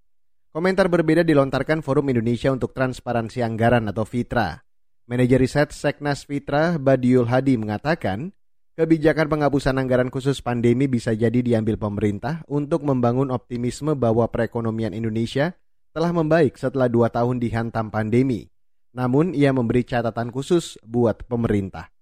Komentar 0.57 0.89
berbeda 0.89 1.21
dilontarkan 1.21 1.85
Forum 1.85 2.09
Indonesia 2.09 2.49
untuk 2.49 2.73
Transparansi 2.73 3.45
Anggaran 3.45 3.93
atau 3.93 4.09
FITRA. 4.09 4.65
Manajer 5.05 5.37
riset 5.37 5.69
Seknas 5.69 6.25
Fitra 6.25 6.81
Badiul 6.81 7.29
Hadi 7.29 7.61
mengatakan, 7.61 8.33
kebijakan 8.73 9.29
penghapusan 9.29 9.77
anggaran 9.77 10.09
khusus 10.09 10.41
pandemi 10.41 10.89
bisa 10.89 11.13
jadi 11.13 11.45
diambil 11.45 11.77
pemerintah 11.77 12.41
untuk 12.49 12.89
membangun 12.89 13.37
optimisme 13.37 13.93
bahwa 14.01 14.25
perekonomian 14.33 14.97
Indonesia 14.97 15.53
telah 15.93 16.17
membaik 16.17 16.57
setelah 16.57 16.89
dua 16.89 17.13
tahun 17.13 17.37
dihantam 17.37 17.93
pandemi. 17.93 18.49
Namun 18.97 19.37
ia 19.37 19.53
memberi 19.53 19.85
catatan 19.85 20.33
khusus 20.33 20.81
buat 20.81 21.21
pemerintah. 21.29 21.93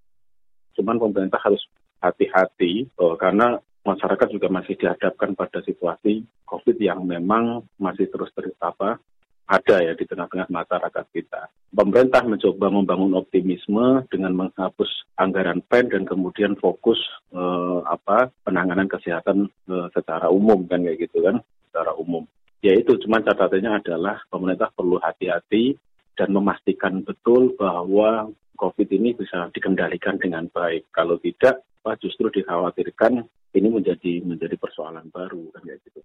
Cuman 0.78 1.02
pemerintah 1.02 1.42
harus 1.42 1.66
hati-hati 1.98 2.86
oh, 3.02 3.18
karena 3.18 3.58
masyarakat 3.84 4.28
juga 4.32 4.48
masih 4.48 4.74
dihadapkan 4.80 5.36
pada 5.36 5.60
situasi 5.62 6.24
COVID 6.48 6.76
yang 6.80 7.04
memang 7.04 7.62
masih 7.76 8.08
terus 8.08 8.32
apa 8.58 8.98
ada 9.44 9.76
ya 9.84 9.92
di 9.92 10.08
tengah-tengah 10.08 10.48
masyarakat 10.48 11.04
kita. 11.12 11.52
Pemerintah 11.68 12.24
mencoba 12.24 12.72
membangun 12.72 13.12
optimisme 13.20 14.08
dengan 14.08 14.32
menghapus 14.32 14.88
anggaran 15.20 15.60
PEN 15.68 15.92
dan 15.92 16.02
kemudian 16.08 16.56
fokus 16.56 16.96
eh, 17.34 17.80
apa 17.84 18.32
penanganan 18.48 18.88
kesehatan 18.88 19.52
eh, 19.68 19.88
secara 19.92 20.32
umum 20.32 20.64
kan 20.64 20.80
kayak 20.80 21.04
gitu 21.04 21.20
kan 21.20 21.44
secara 21.68 21.92
umum. 22.00 22.24
Ya 22.64 22.72
itu 22.72 22.96
cuma 23.04 23.20
catatannya 23.20 23.84
adalah 23.84 24.24
pemerintah 24.32 24.72
perlu 24.72 24.96
hati-hati 24.96 25.76
dan 26.16 26.32
memastikan 26.32 27.04
betul 27.04 27.52
bahwa 27.60 28.32
COVID 28.56 28.88
ini 28.88 29.12
bisa 29.12 29.52
dikendalikan 29.52 30.16
dengan 30.16 30.48
baik. 30.48 30.88
Kalau 30.94 31.20
tidak, 31.20 31.60
justru 32.00 32.32
dikhawatirkan 32.32 33.28
ini 33.54 33.68
menjadi 33.68 34.24
menjadi 34.24 34.56
persoalan 34.56 35.12
baru 35.12 35.52
kan 35.52 35.62
kayak 35.62 35.80
gitu. 35.84 36.00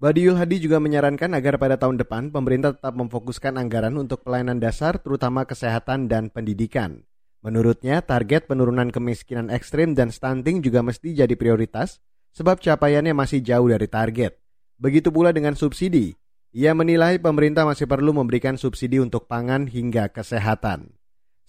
Badiul 0.00 0.40
Hadi 0.40 0.64
juga 0.64 0.80
menyarankan 0.80 1.36
agar 1.36 1.60
pada 1.60 1.76
tahun 1.76 2.00
depan 2.00 2.32
pemerintah 2.32 2.72
tetap 2.72 2.96
memfokuskan 2.96 3.60
anggaran 3.60 3.92
untuk 4.00 4.24
pelayanan 4.24 4.56
dasar 4.56 4.96
terutama 4.96 5.44
kesehatan 5.44 6.08
dan 6.08 6.32
pendidikan. 6.32 7.04
Menurutnya, 7.44 8.00
target 8.00 8.48
penurunan 8.48 8.88
kemiskinan 8.88 9.52
ekstrim 9.52 9.92
dan 9.92 10.08
stunting 10.08 10.64
juga 10.64 10.80
mesti 10.80 11.12
jadi 11.12 11.36
prioritas 11.36 12.00
sebab 12.32 12.60
capaiannya 12.60 13.12
masih 13.12 13.44
jauh 13.44 13.68
dari 13.68 13.88
target. 13.88 14.40
Begitu 14.80 15.12
pula 15.12 15.36
dengan 15.36 15.52
subsidi. 15.52 16.16
Ia 16.56 16.72
menilai 16.72 17.20
pemerintah 17.20 17.68
masih 17.68 17.84
perlu 17.84 18.16
memberikan 18.16 18.56
subsidi 18.56 19.04
untuk 19.04 19.28
pangan 19.28 19.68
hingga 19.68 20.08
kesehatan. 20.08 20.99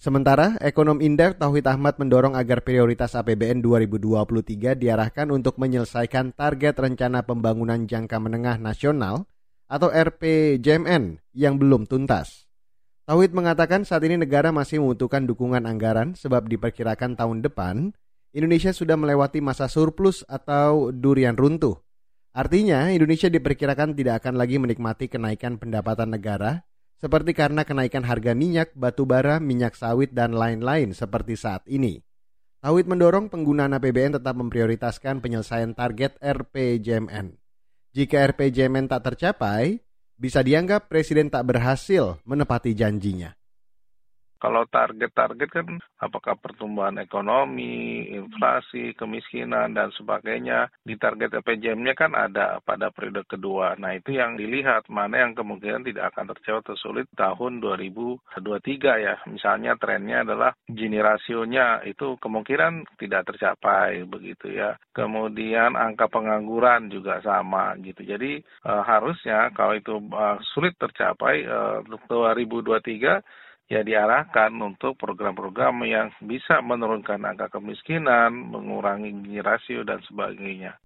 Sementara, 0.02 0.58
ekonom 0.58 0.98
Indef 0.98 1.38
Tauhid 1.38 1.62
Ahmad 1.70 1.94
mendorong 1.94 2.34
agar 2.34 2.66
prioritas 2.66 3.14
APBN 3.14 3.62
2023 3.62 4.74
diarahkan 4.74 5.30
untuk 5.30 5.62
menyelesaikan 5.62 6.34
target 6.34 6.74
rencana 6.74 7.22
pembangunan 7.22 7.86
jangka 7.86 8.18
menengah 8.18 8.58
nasional 8.58 9.30
atau 9.70 9.94
RPJMN 9.94 11.22
yang 11.38 11.54
belum 11.54 11.86
tuntas. 11.86 12.50
Tauhid 13.06 13.30
mengatakan 13.30 13.86
saat 13.86 14.02
ini 14.02 14.18
negara 14.18 14.50
masih 14.50 14.82
membutuhkan 14.82 15.22
dukungan 15.22 15.70
anggaran 15.70 16.18
sebab 16.18 16.50
diperkirakan 16.50 17.14
tahun 17.14 17.46
depan 17.46 17.94
Indonesia 18.34 18.74
sudah 18.74 18.98
melewati 18.98 19.38
masa 19.38 19.70
surplus 19.70 20.26
atau 20.26 20.90
durian 20.90 21.38
runtuh. 21.38 21.78
Artinya, 22.34 22.90
Indonesia 22.90 23.30
diperkirakan 23.30 23.94
tidak 23.94 24.18
akan 24.26 24.34
lagi 24.34 24.58
menikmati 24.58 25.06
kenaikan 25.06 25.62
pendapatan 25.62 26.10
negara 26.10 26.66
seperti 27.02 27.34
karena 27.34 27.66
kenaikan 27.66 28.06
harga 28.06 28.30
minyak, 28.30 28.70
batu 28.78 29.02
bara, 29.02 29.42
minyak 29.42 29.74
sawit, 29.74 30.14
dan 30.14 30.38
lain-lain 30.38 30.94
seperti 30.94 31.34
saat 31.34 31.66
ini. 31.66 31.98
Tauhid 32.62 32.86
mendorong 32.86 33.26
penggunaan 33.26 33.74
APBN 33.74 34.22
tetap 34.22 34.38
memprioritaskan 34.38 35.18
penyelesaian 35.18 35.74
target 35.74 36.14
RPJMN. 36.22 37.34
Jika 37.90 38.22
RPJMN 38.30 38.86
tak 38.86 39.02
tercapai, 39.10 39.82
bisa 40.14 40.46
dianggap 40.46 40.86
Presiden 40.86 41.26
tak 41.26 41.42
berhasil 41.50 42.22
menepati 42.22 42.70
janjinya. 42.78 43.34
Kalau 44.42 44.66
target-target 44.66 45.50
kan 45.54 45.78
apakah 46.02 46.34
pertumbuhan 46.34 46.98
ekonomi, 46.98 48.10
inflasi, 48.10 48.90
kemiskinan, 48.98 49.70
dan 49.70 49.94
sebagainya. 49.94 50.66
Di 50.82 50.98
target 50.98 51.38
RPJM-nya 51.38 51.94
kan 51.94 52.18
ada 52.18 52.58
pada 52.66 52.90
periode 52.90 53.22
kedua. 53.30 53.78
Nah 53.78 53.94
itu 53.94 54.18
yang 54.18 54.34
dilihat 54.34 54.90
mana 54.90 55.22
yang 55.22 55.38
kemungkinan 55.38 55.86
tidak 55.86 56.10
akan 56.10 56.34
tercapai 56.34 56.58
atau 56.58 56.74
sulit 56.74 57.06
tahun 57.14 57.62
2023 57.62 59.06
ya. 59.06 59.14
Misalnya 59.30 59.78
trennya 59.78 60.26
adalah 60.26 60.50
Gini 60.66 60.98
rasionya 60.98 61.84
itu 61.84 62.16
kemungkinan 62.16 62.96
tidak 62.96 63.28
tercapai 63.30 64.02
begitu 64.08 64.50
ya. 64.50 64.74
Kemudian 64.90 65.78
angka 65.78 66.08
pengangguran 66.08 66.88
juga 66.88 67.20
sama 67.20 67.76
gitu. 67.78 68.02
Jadi 68.02 68.40
e, 68.42 68.72
harusnya 68.72 69.52
kalau 69.52 69.76
itu 69.76 70.00
e, 70.00 70.24
sulit 70.56 70.74
tercapai 70.80 71.44
e, 71.44 71.58
2023 72.08 73.51
ya 73.72 73.80
diarahkan 73.80 74.52
untuk 74.60 75.00
program-program 75.00 75.80
yang 75.88 76.12
bisa 76.20 76.60
menurunkan 76.60 77.24
angka 77.24 77.48
kemiskinan, 77.56 78.52
mengurangi 78.52 79.40
rasio 79.40 79.80
dan 79.88 80.04
sebagainya. 80.04 80.76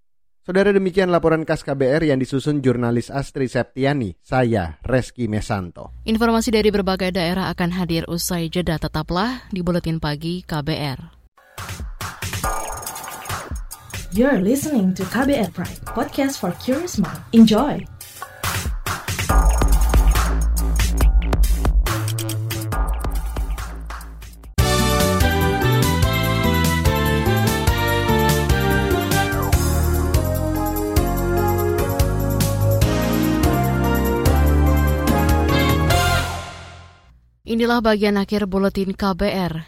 Saudara 0.47 0.71
demikian 0.71 1.11
laporan 1.11 1.43
khas 1.43 1.59
KBR 1.59 2.07
yang 2.07 2.23
disusun 2.23 2.63
jurnalis 2.63 3.11
Astri 3.11 3.51
Septiani, 3.51 4.15
saya 4.23 4.79
Reski 4.79 5.27
Mesanto. 5.27 5.91
Informasi 6.07 6.55
dari 6.55 6.71
berbagai 6.71 7.11
daerah 7.11 7.51
akan 7.51 7.75
hadir 7.75 8.07
usai 8.07 8.47
jeda 8.47 8.79
tetaplah 8.79 9.43
di 9.51 9.59
Buletin 9.59 9.99
Pagi 9.99 10.47
KBR. 10.47 11.19
You're 14.15 14.39
listening 14.39 14.95
to 14.95 15.03
KBR 15.03 15.51
Pride, 15.51 15.83
podcast 15.83 16.39
for 16.39 16.55
curious 16.63 16.95
mind. 16.95 17.19
Enjoy! 17.35 17.96
Inilah 37.47 37.79
bagian 37.79 38.19
akhir 38.19 38.43
buletin 38.51 38.91
KBR. 38.91 39.63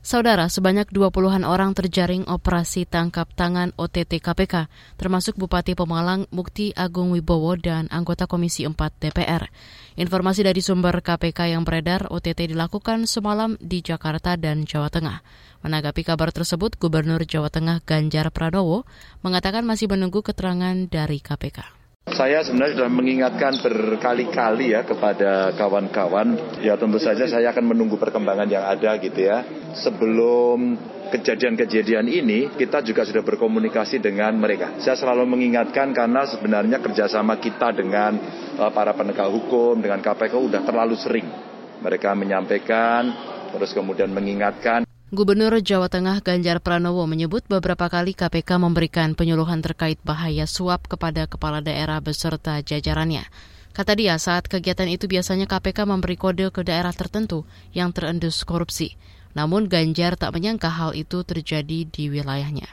Saudara, 0.00 0.48
sebanyak 0.48 0.88
20-an 0.88 1.44
orang 1.44 1.76
terjaring 1.76 2.24
operasi 2.24 2.88
tangkap 2.88 3.28
tangan 3.36 3.76
OTT 3.76 4.24
KPK, 4.24 4.72
termasuk 4.96 5.36
Bupati 5.36 5.76
Pemalang 5.76 6.24
Mukti 6.32 6.72
Agung 6.72 7.12
Wibowo 7.12 7.52
dan 7.60 7.84
anggota 7.92 8.24
Komisi 8.24 8.64
4 8.64 8.72
DPR. 8.72 9.44
Informasi 10.00 10.40
dari 10.40 10.64
sumber 10.64 11.04
KPK 11.04 11.52
yang 11.52 11.68
beredar, 11.68 12.08
OTT 12.08 12.48
dilakukan 12.48 13.04
semalam 13.04 13.60
di 13.60 13.84
Jakarta 13.84 14.40
dan 14.40 14.64
Jawa 14.64 14.88
Tengah. 14.88 15.20
Menanggapi 15.60 16.08
kabar 16.08 16.32
tersebut, 16.32 16.80
Gubernur 16.80 17.28
Jawa 17.28 17.52
Tengah 17.52 17.84
Ganjar 17.84 18.32
Pranowo 18.32 18.88
mengatakan 19.20 19.68
masih 19.68 19.84
menunggu 19.84 20.24
keterangan 20.24 20.88
dari 20.88 21.20
KPK. 21.20 21.77
Saya 22.08 22.40
sebenarnya 22.40 22.80
sudah 22.80 22.90
mengingatkan 22.90 23.52
berkali-kali 23.60 24.72
ya 24.72 24.80
kepada 24.80 25.52
kawan-kawan. 25.52 26.58
Ya 26.64 26.80
tentu 26.80 26.96
saja 26.96 27.28
saya 27.28 27.52
akan 27.52 27.76
menunggu 27.76 28.00
perkembangan 28.00 28.48
yang 28.48 28.64
ada 28.64 28.96
gitu 28.96 29.28
ya. 29.28 29.44
Sebelum 29.76 30.80
kejadian-kejadian 31.12 32.08
ini 32.08 32.48
kita 32.56 32.80
juga 32.80 33.04
sudah 33.04 33.20
berkomunikasi 33.20 34.00
dengan 34.00 34.40
mereka. 34.40 34.80
Saya 34.80 34.96
selalu 34.96 35.28
mengingatkan 35.28 35.92
karena 35.92 36.24
sebenarnya 36.24 36.80
kerjasama 36.80 37.36
kita 37.36 37.76
dengan 37.76 38.16
uh, 38.56 38.72
para 38.72 38.96
penegak 38.96 39.28
hukum, 39.28 39.76
dengan 39.76 40.00
KPK 40.00 40.32
sudah 40.32 40.62
terlalu 40.64 40.96
sering. 40.96 41.28
Mereka 41.84 42.16
menyampaikan, 42.16 43.12
terus 43.52 43.76
kemudian 43.76 44.08
mengingatkan. 44.10 44.87
Gubernur 45.08 45.56
Jawa 45.64 45.88
Tengah 45.88 46.20
Ganjar 46.20 46.60
Pranowo 46.60 47.08
menyebut 47.08 47.40
beberapa 47.48 47.88
kali 47.88 48.12
KPK 48.12 48.60
memberikan 48.60 49.16
penyuluhan 49.16 49.64
terkait 49.64 49.96
bahaya 50.04 50.44
suap 50.44 50.84
kepada 50.84 51.24
kepala 51.24 51.64
daerah 51.64 51.96
beserta 52.04 52.60
jajarannya. 52.60 53.24
Kata 53.72 53.96
dia, 53.96 54.20
saat 54.20 54.52
kegiatan 54.52 54.84
itu 54.84 55.08
biasanya 55.08 55.48
KPK 55.48 55.88
memberi 55.88 56.20
kode 56.20 56.52
ke 56.52 56.60
daerah 56.60 56.92
tertentu 56.92 57.48
yang 57.72 57.88
terendus 57.88 58.44
korupsi. 58.44 59.00
Namun 59.32 59.72
Ganjar 59.72 60.20
tak 60.20 60.36
menyangka 60.36 60.68
hal 60.68 60.92
itu 60.92 61.24
terjadi 61.24 61.88
di 61.88 62.12
wilayahnya. 62.12 62.68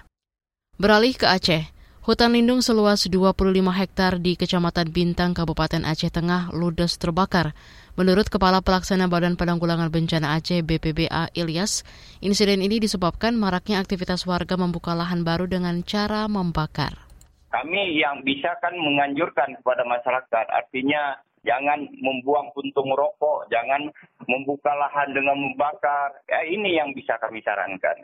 Beralih 0.75 1.15
ke 1.15 1.31
Aceh, 1.31 1.71
Hutan 2.05 2.37
lindung 2.37 2.61
seluas 2.61 3.01
25 3.09 3.49
hektar 3.73 4.21
di 4.21 4.37
Kecamatan 4.37 4.93
Bintang, 4.93 5.33
Kabupaten 5.33 5.81
Aceh 5.89 6.13
Tengah 6.13 6.53
ludes 6.53 7.01
terbakar. 7.01 7.57
Menurut 7.95 8.27
Kepala 8.27 8.59
Pelaksana 8.59 9.07
Badan 9.07 9.39
Penanggulangan 9.39 9.87
Bencana 9.87 10.35
Aceh 10.35 10.67
BPBA 10.67 11.31
Ilyas, 11.31 11.87
insiden 12.19 12.59
ini 12.59 12.83
disebabkan 12.83 13.39
maraknya 13.39 13.79
aktivitas 13.79 14.27
warga 14.27 14.59
membuka 14.59 14.91
lahan 14.91 15.23
baru 15.23 15.47
dengan 15.47 15.79
cara 15.79 16.27
membakar. 16.27 16.99
Kami 17.55 17.95
yang 17.95 18.19
bisa 18.27 18.51
kan 18.59 18.75
menganjurkan 18.75 19.55
kepada 19.63 19.87
masyarakat, 19.87 20.45
artinya 20.51 21.15
jangan 21.47 21.87
membuang 21.95 22.51
puntung 22.51 22.91
rokok, 22.91 23.47
jangan 23.47 23.87
membuka 24.27 24.75
lahan 24.75 25.15
dengan 25.15 25.39
membakar. 25.39 26.19
Ya, 26.27 26.43
ini 26.51 26.75
yang 26.75 26.91
bisa 26.91 27.15
kami 27.15 27.39
sarankan 27.47 28.03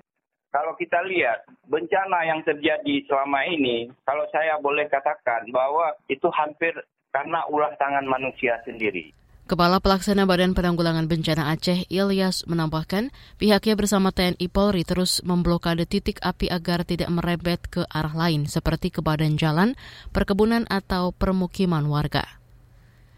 kalau 0.51 0.75
kita 0.75 0.99
lihat 1.08 1.47
bencana 1.71 2.27
yang 2.27 2.43
terjadi 2.43 3.08
selama 3.08 3.47
ini, 3.47 3.88
kalau 4.04 4.27
saya 4.36 4.60
boleh 4.60 4.84
katakan 4.91 5.47
bahwa 5.47 5.95
itu 6.12 6.27
hampir 6.27 6.75
karena 7.15 7.47
ulah 7.47 7.71
tangan 7.80 8.04
manusia 8.04 8.60
sendiri. 8.67 9.15
Kepala 9.52 9.84
Pelaksana 9.84 10.24
Badan 10.24 10.56
Penanggulangan 10.56 11.12
Bencana 11.12 11.52
Aceh, 11.52 11.84
Ilyas, 11.92 12.48
menambahkan 12.48 13.12
pihaknya 13.36 13.76
bersama 13.76 14.16
TNI 14.16 14.48
Polri 14.48 14.88
terus 14.88 15.20
memblokade 15.28 15.84
titik 15.84 16.24
api 16.24 16.48
agar 16.48 16.88
tidak 16.88 17.12
merebet 17.12 17.60
ke 17.68 17.84
arah 17.92 18.16
lain 18.16 18.48
seperti 18.48 18.96
ke 18.96 19.04
badan 19.04 19.36
jalan, 19.36 19.76
perkebunan, 20.16 20.64
atau 20.72 21.12
permukiman 21.12 21.84
warga. 21.92 22.24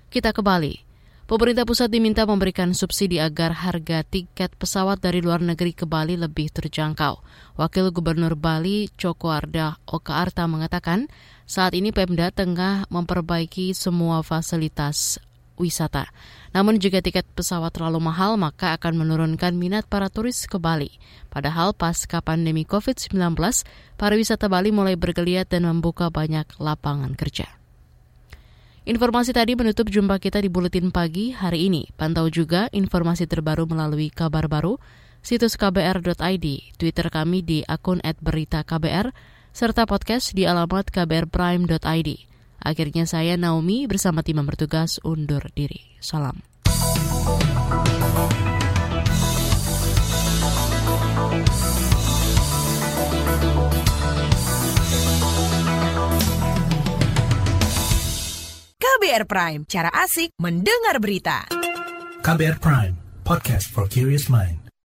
Kita 0.09 0.33
ke 0.33 0.41
Bali. 0.41 0.81
Pemerintah 1.29 1.69
pusat 1.69 1.93
diminta 1.93 2.25
memberikan 2.25 2.73
subsidi 2.73 3.21
agar 3.21 3.53
harga 3.53 4.01
tiket 4.01 4.57
pesawat 4.57 5.05
dari 5.05 5.21
luar 5.21 5.37
negeri 5.37 5.77
ke 5.77 5.85
Bali 5.85 6.17
lebih 6.17 6.49
terjangkau. 6.49 7.21
Wakil 7.61 7.93
Gubernur 7.93 8.33
Bali, 8.33 8.89
Coko 8.97 9.29
Arda 9.29 9.77
Oka 9.85 10.17
Arta 10.17 10.49
mengatakan, 10.49 11.13
saat 11.45 11.77
ini 11.77 11.93
Pemda 11.93 12.33
tengah 12.33 12.89
memperbaiki 12.89 13.77
semua 13.77 14.25
fasilitas 14.25 15.21
wisata. 15.63 16.11
Namun 16.51 16.77
jika 16.77 16.99
tiket 16.99 17.23
pesawat 17.31 17.71
terlalu 17.71 18.03
mahal, 18.03 18.35
maka 18.35 18.75
akan 18.75 18.99
menurunkan 18.99 19.55
minat 19.55 19.87
para 19.87 20.11
turis 20.11 20.43
ke 20.45 20.59
Bali. 20.59 20.91
Padahal 21.31 21.71
pasca 21.71 22.19
pandemi 22.19 22.67
COVID-19, 22.67 23.15
pariwisata 23.95 24.51
Bali 24.51 24.75
mulai 24.75 24.99
bergeliat 24.99 25.47
dan 25.47 25.63
membuka 25.65 26.11
banyak 26.11 26.45
lapangan 26.59 27.15
kerja. 27.15 27.47
Informasi 28.83 29.31
tadi 29.31 29.55
menutup 29.55 29.87
jumpa 29.87 30.19
kita 30.19 30.43
di 30.43 30.51
Buletin 30.51 30.91
Pagi 30.91 31.31
hari 31.31 31.71
ini. 31.71 31.87
Pantau 31.95 32.27
juga 32.27 32.67
informasi 32.75 33.23
terbaru 33.31 33.63
melalui 33.63 34.11
kabar 34.11 34.51
baru, 34.51 34.75
situs 35.23 35.55
kbr.id, 35.55 36.45
Twitter 36.75 37.07
kami 37.07 37.39
di 37.47 37.63
akun 37.63 38.03
@beritaKBR, 38.03 39.15
serta 39.55 39.87
podcast 39.87 40.35
di 40.35 40.43
alamat 40.43 40.91
kbrprime.id. 40.91 42.32
Akhirnya 42.63 43.03
saya 43.03 43.35
Naomi 43.35 43.83
bersama 43.91 44.23
tim 44.23 44.39
bertugas 44.39 45.03
undur 45.03 45.51
diri. 45.51 45.83
Salam. 45.99 46.39
KBR 58.79 59.27
Prime, 59.27 59.61
cara 59.67 59.91
asik 59.91 60.31
mendengar 60.39 61.03
berita. 61.03 61.43
KBR 62.23 62.57
Prime, 62.63 62.95
podcast 63.27 63.67
for 63.67 63.83
curious 63.91 64.31
mind. 64.31 64.62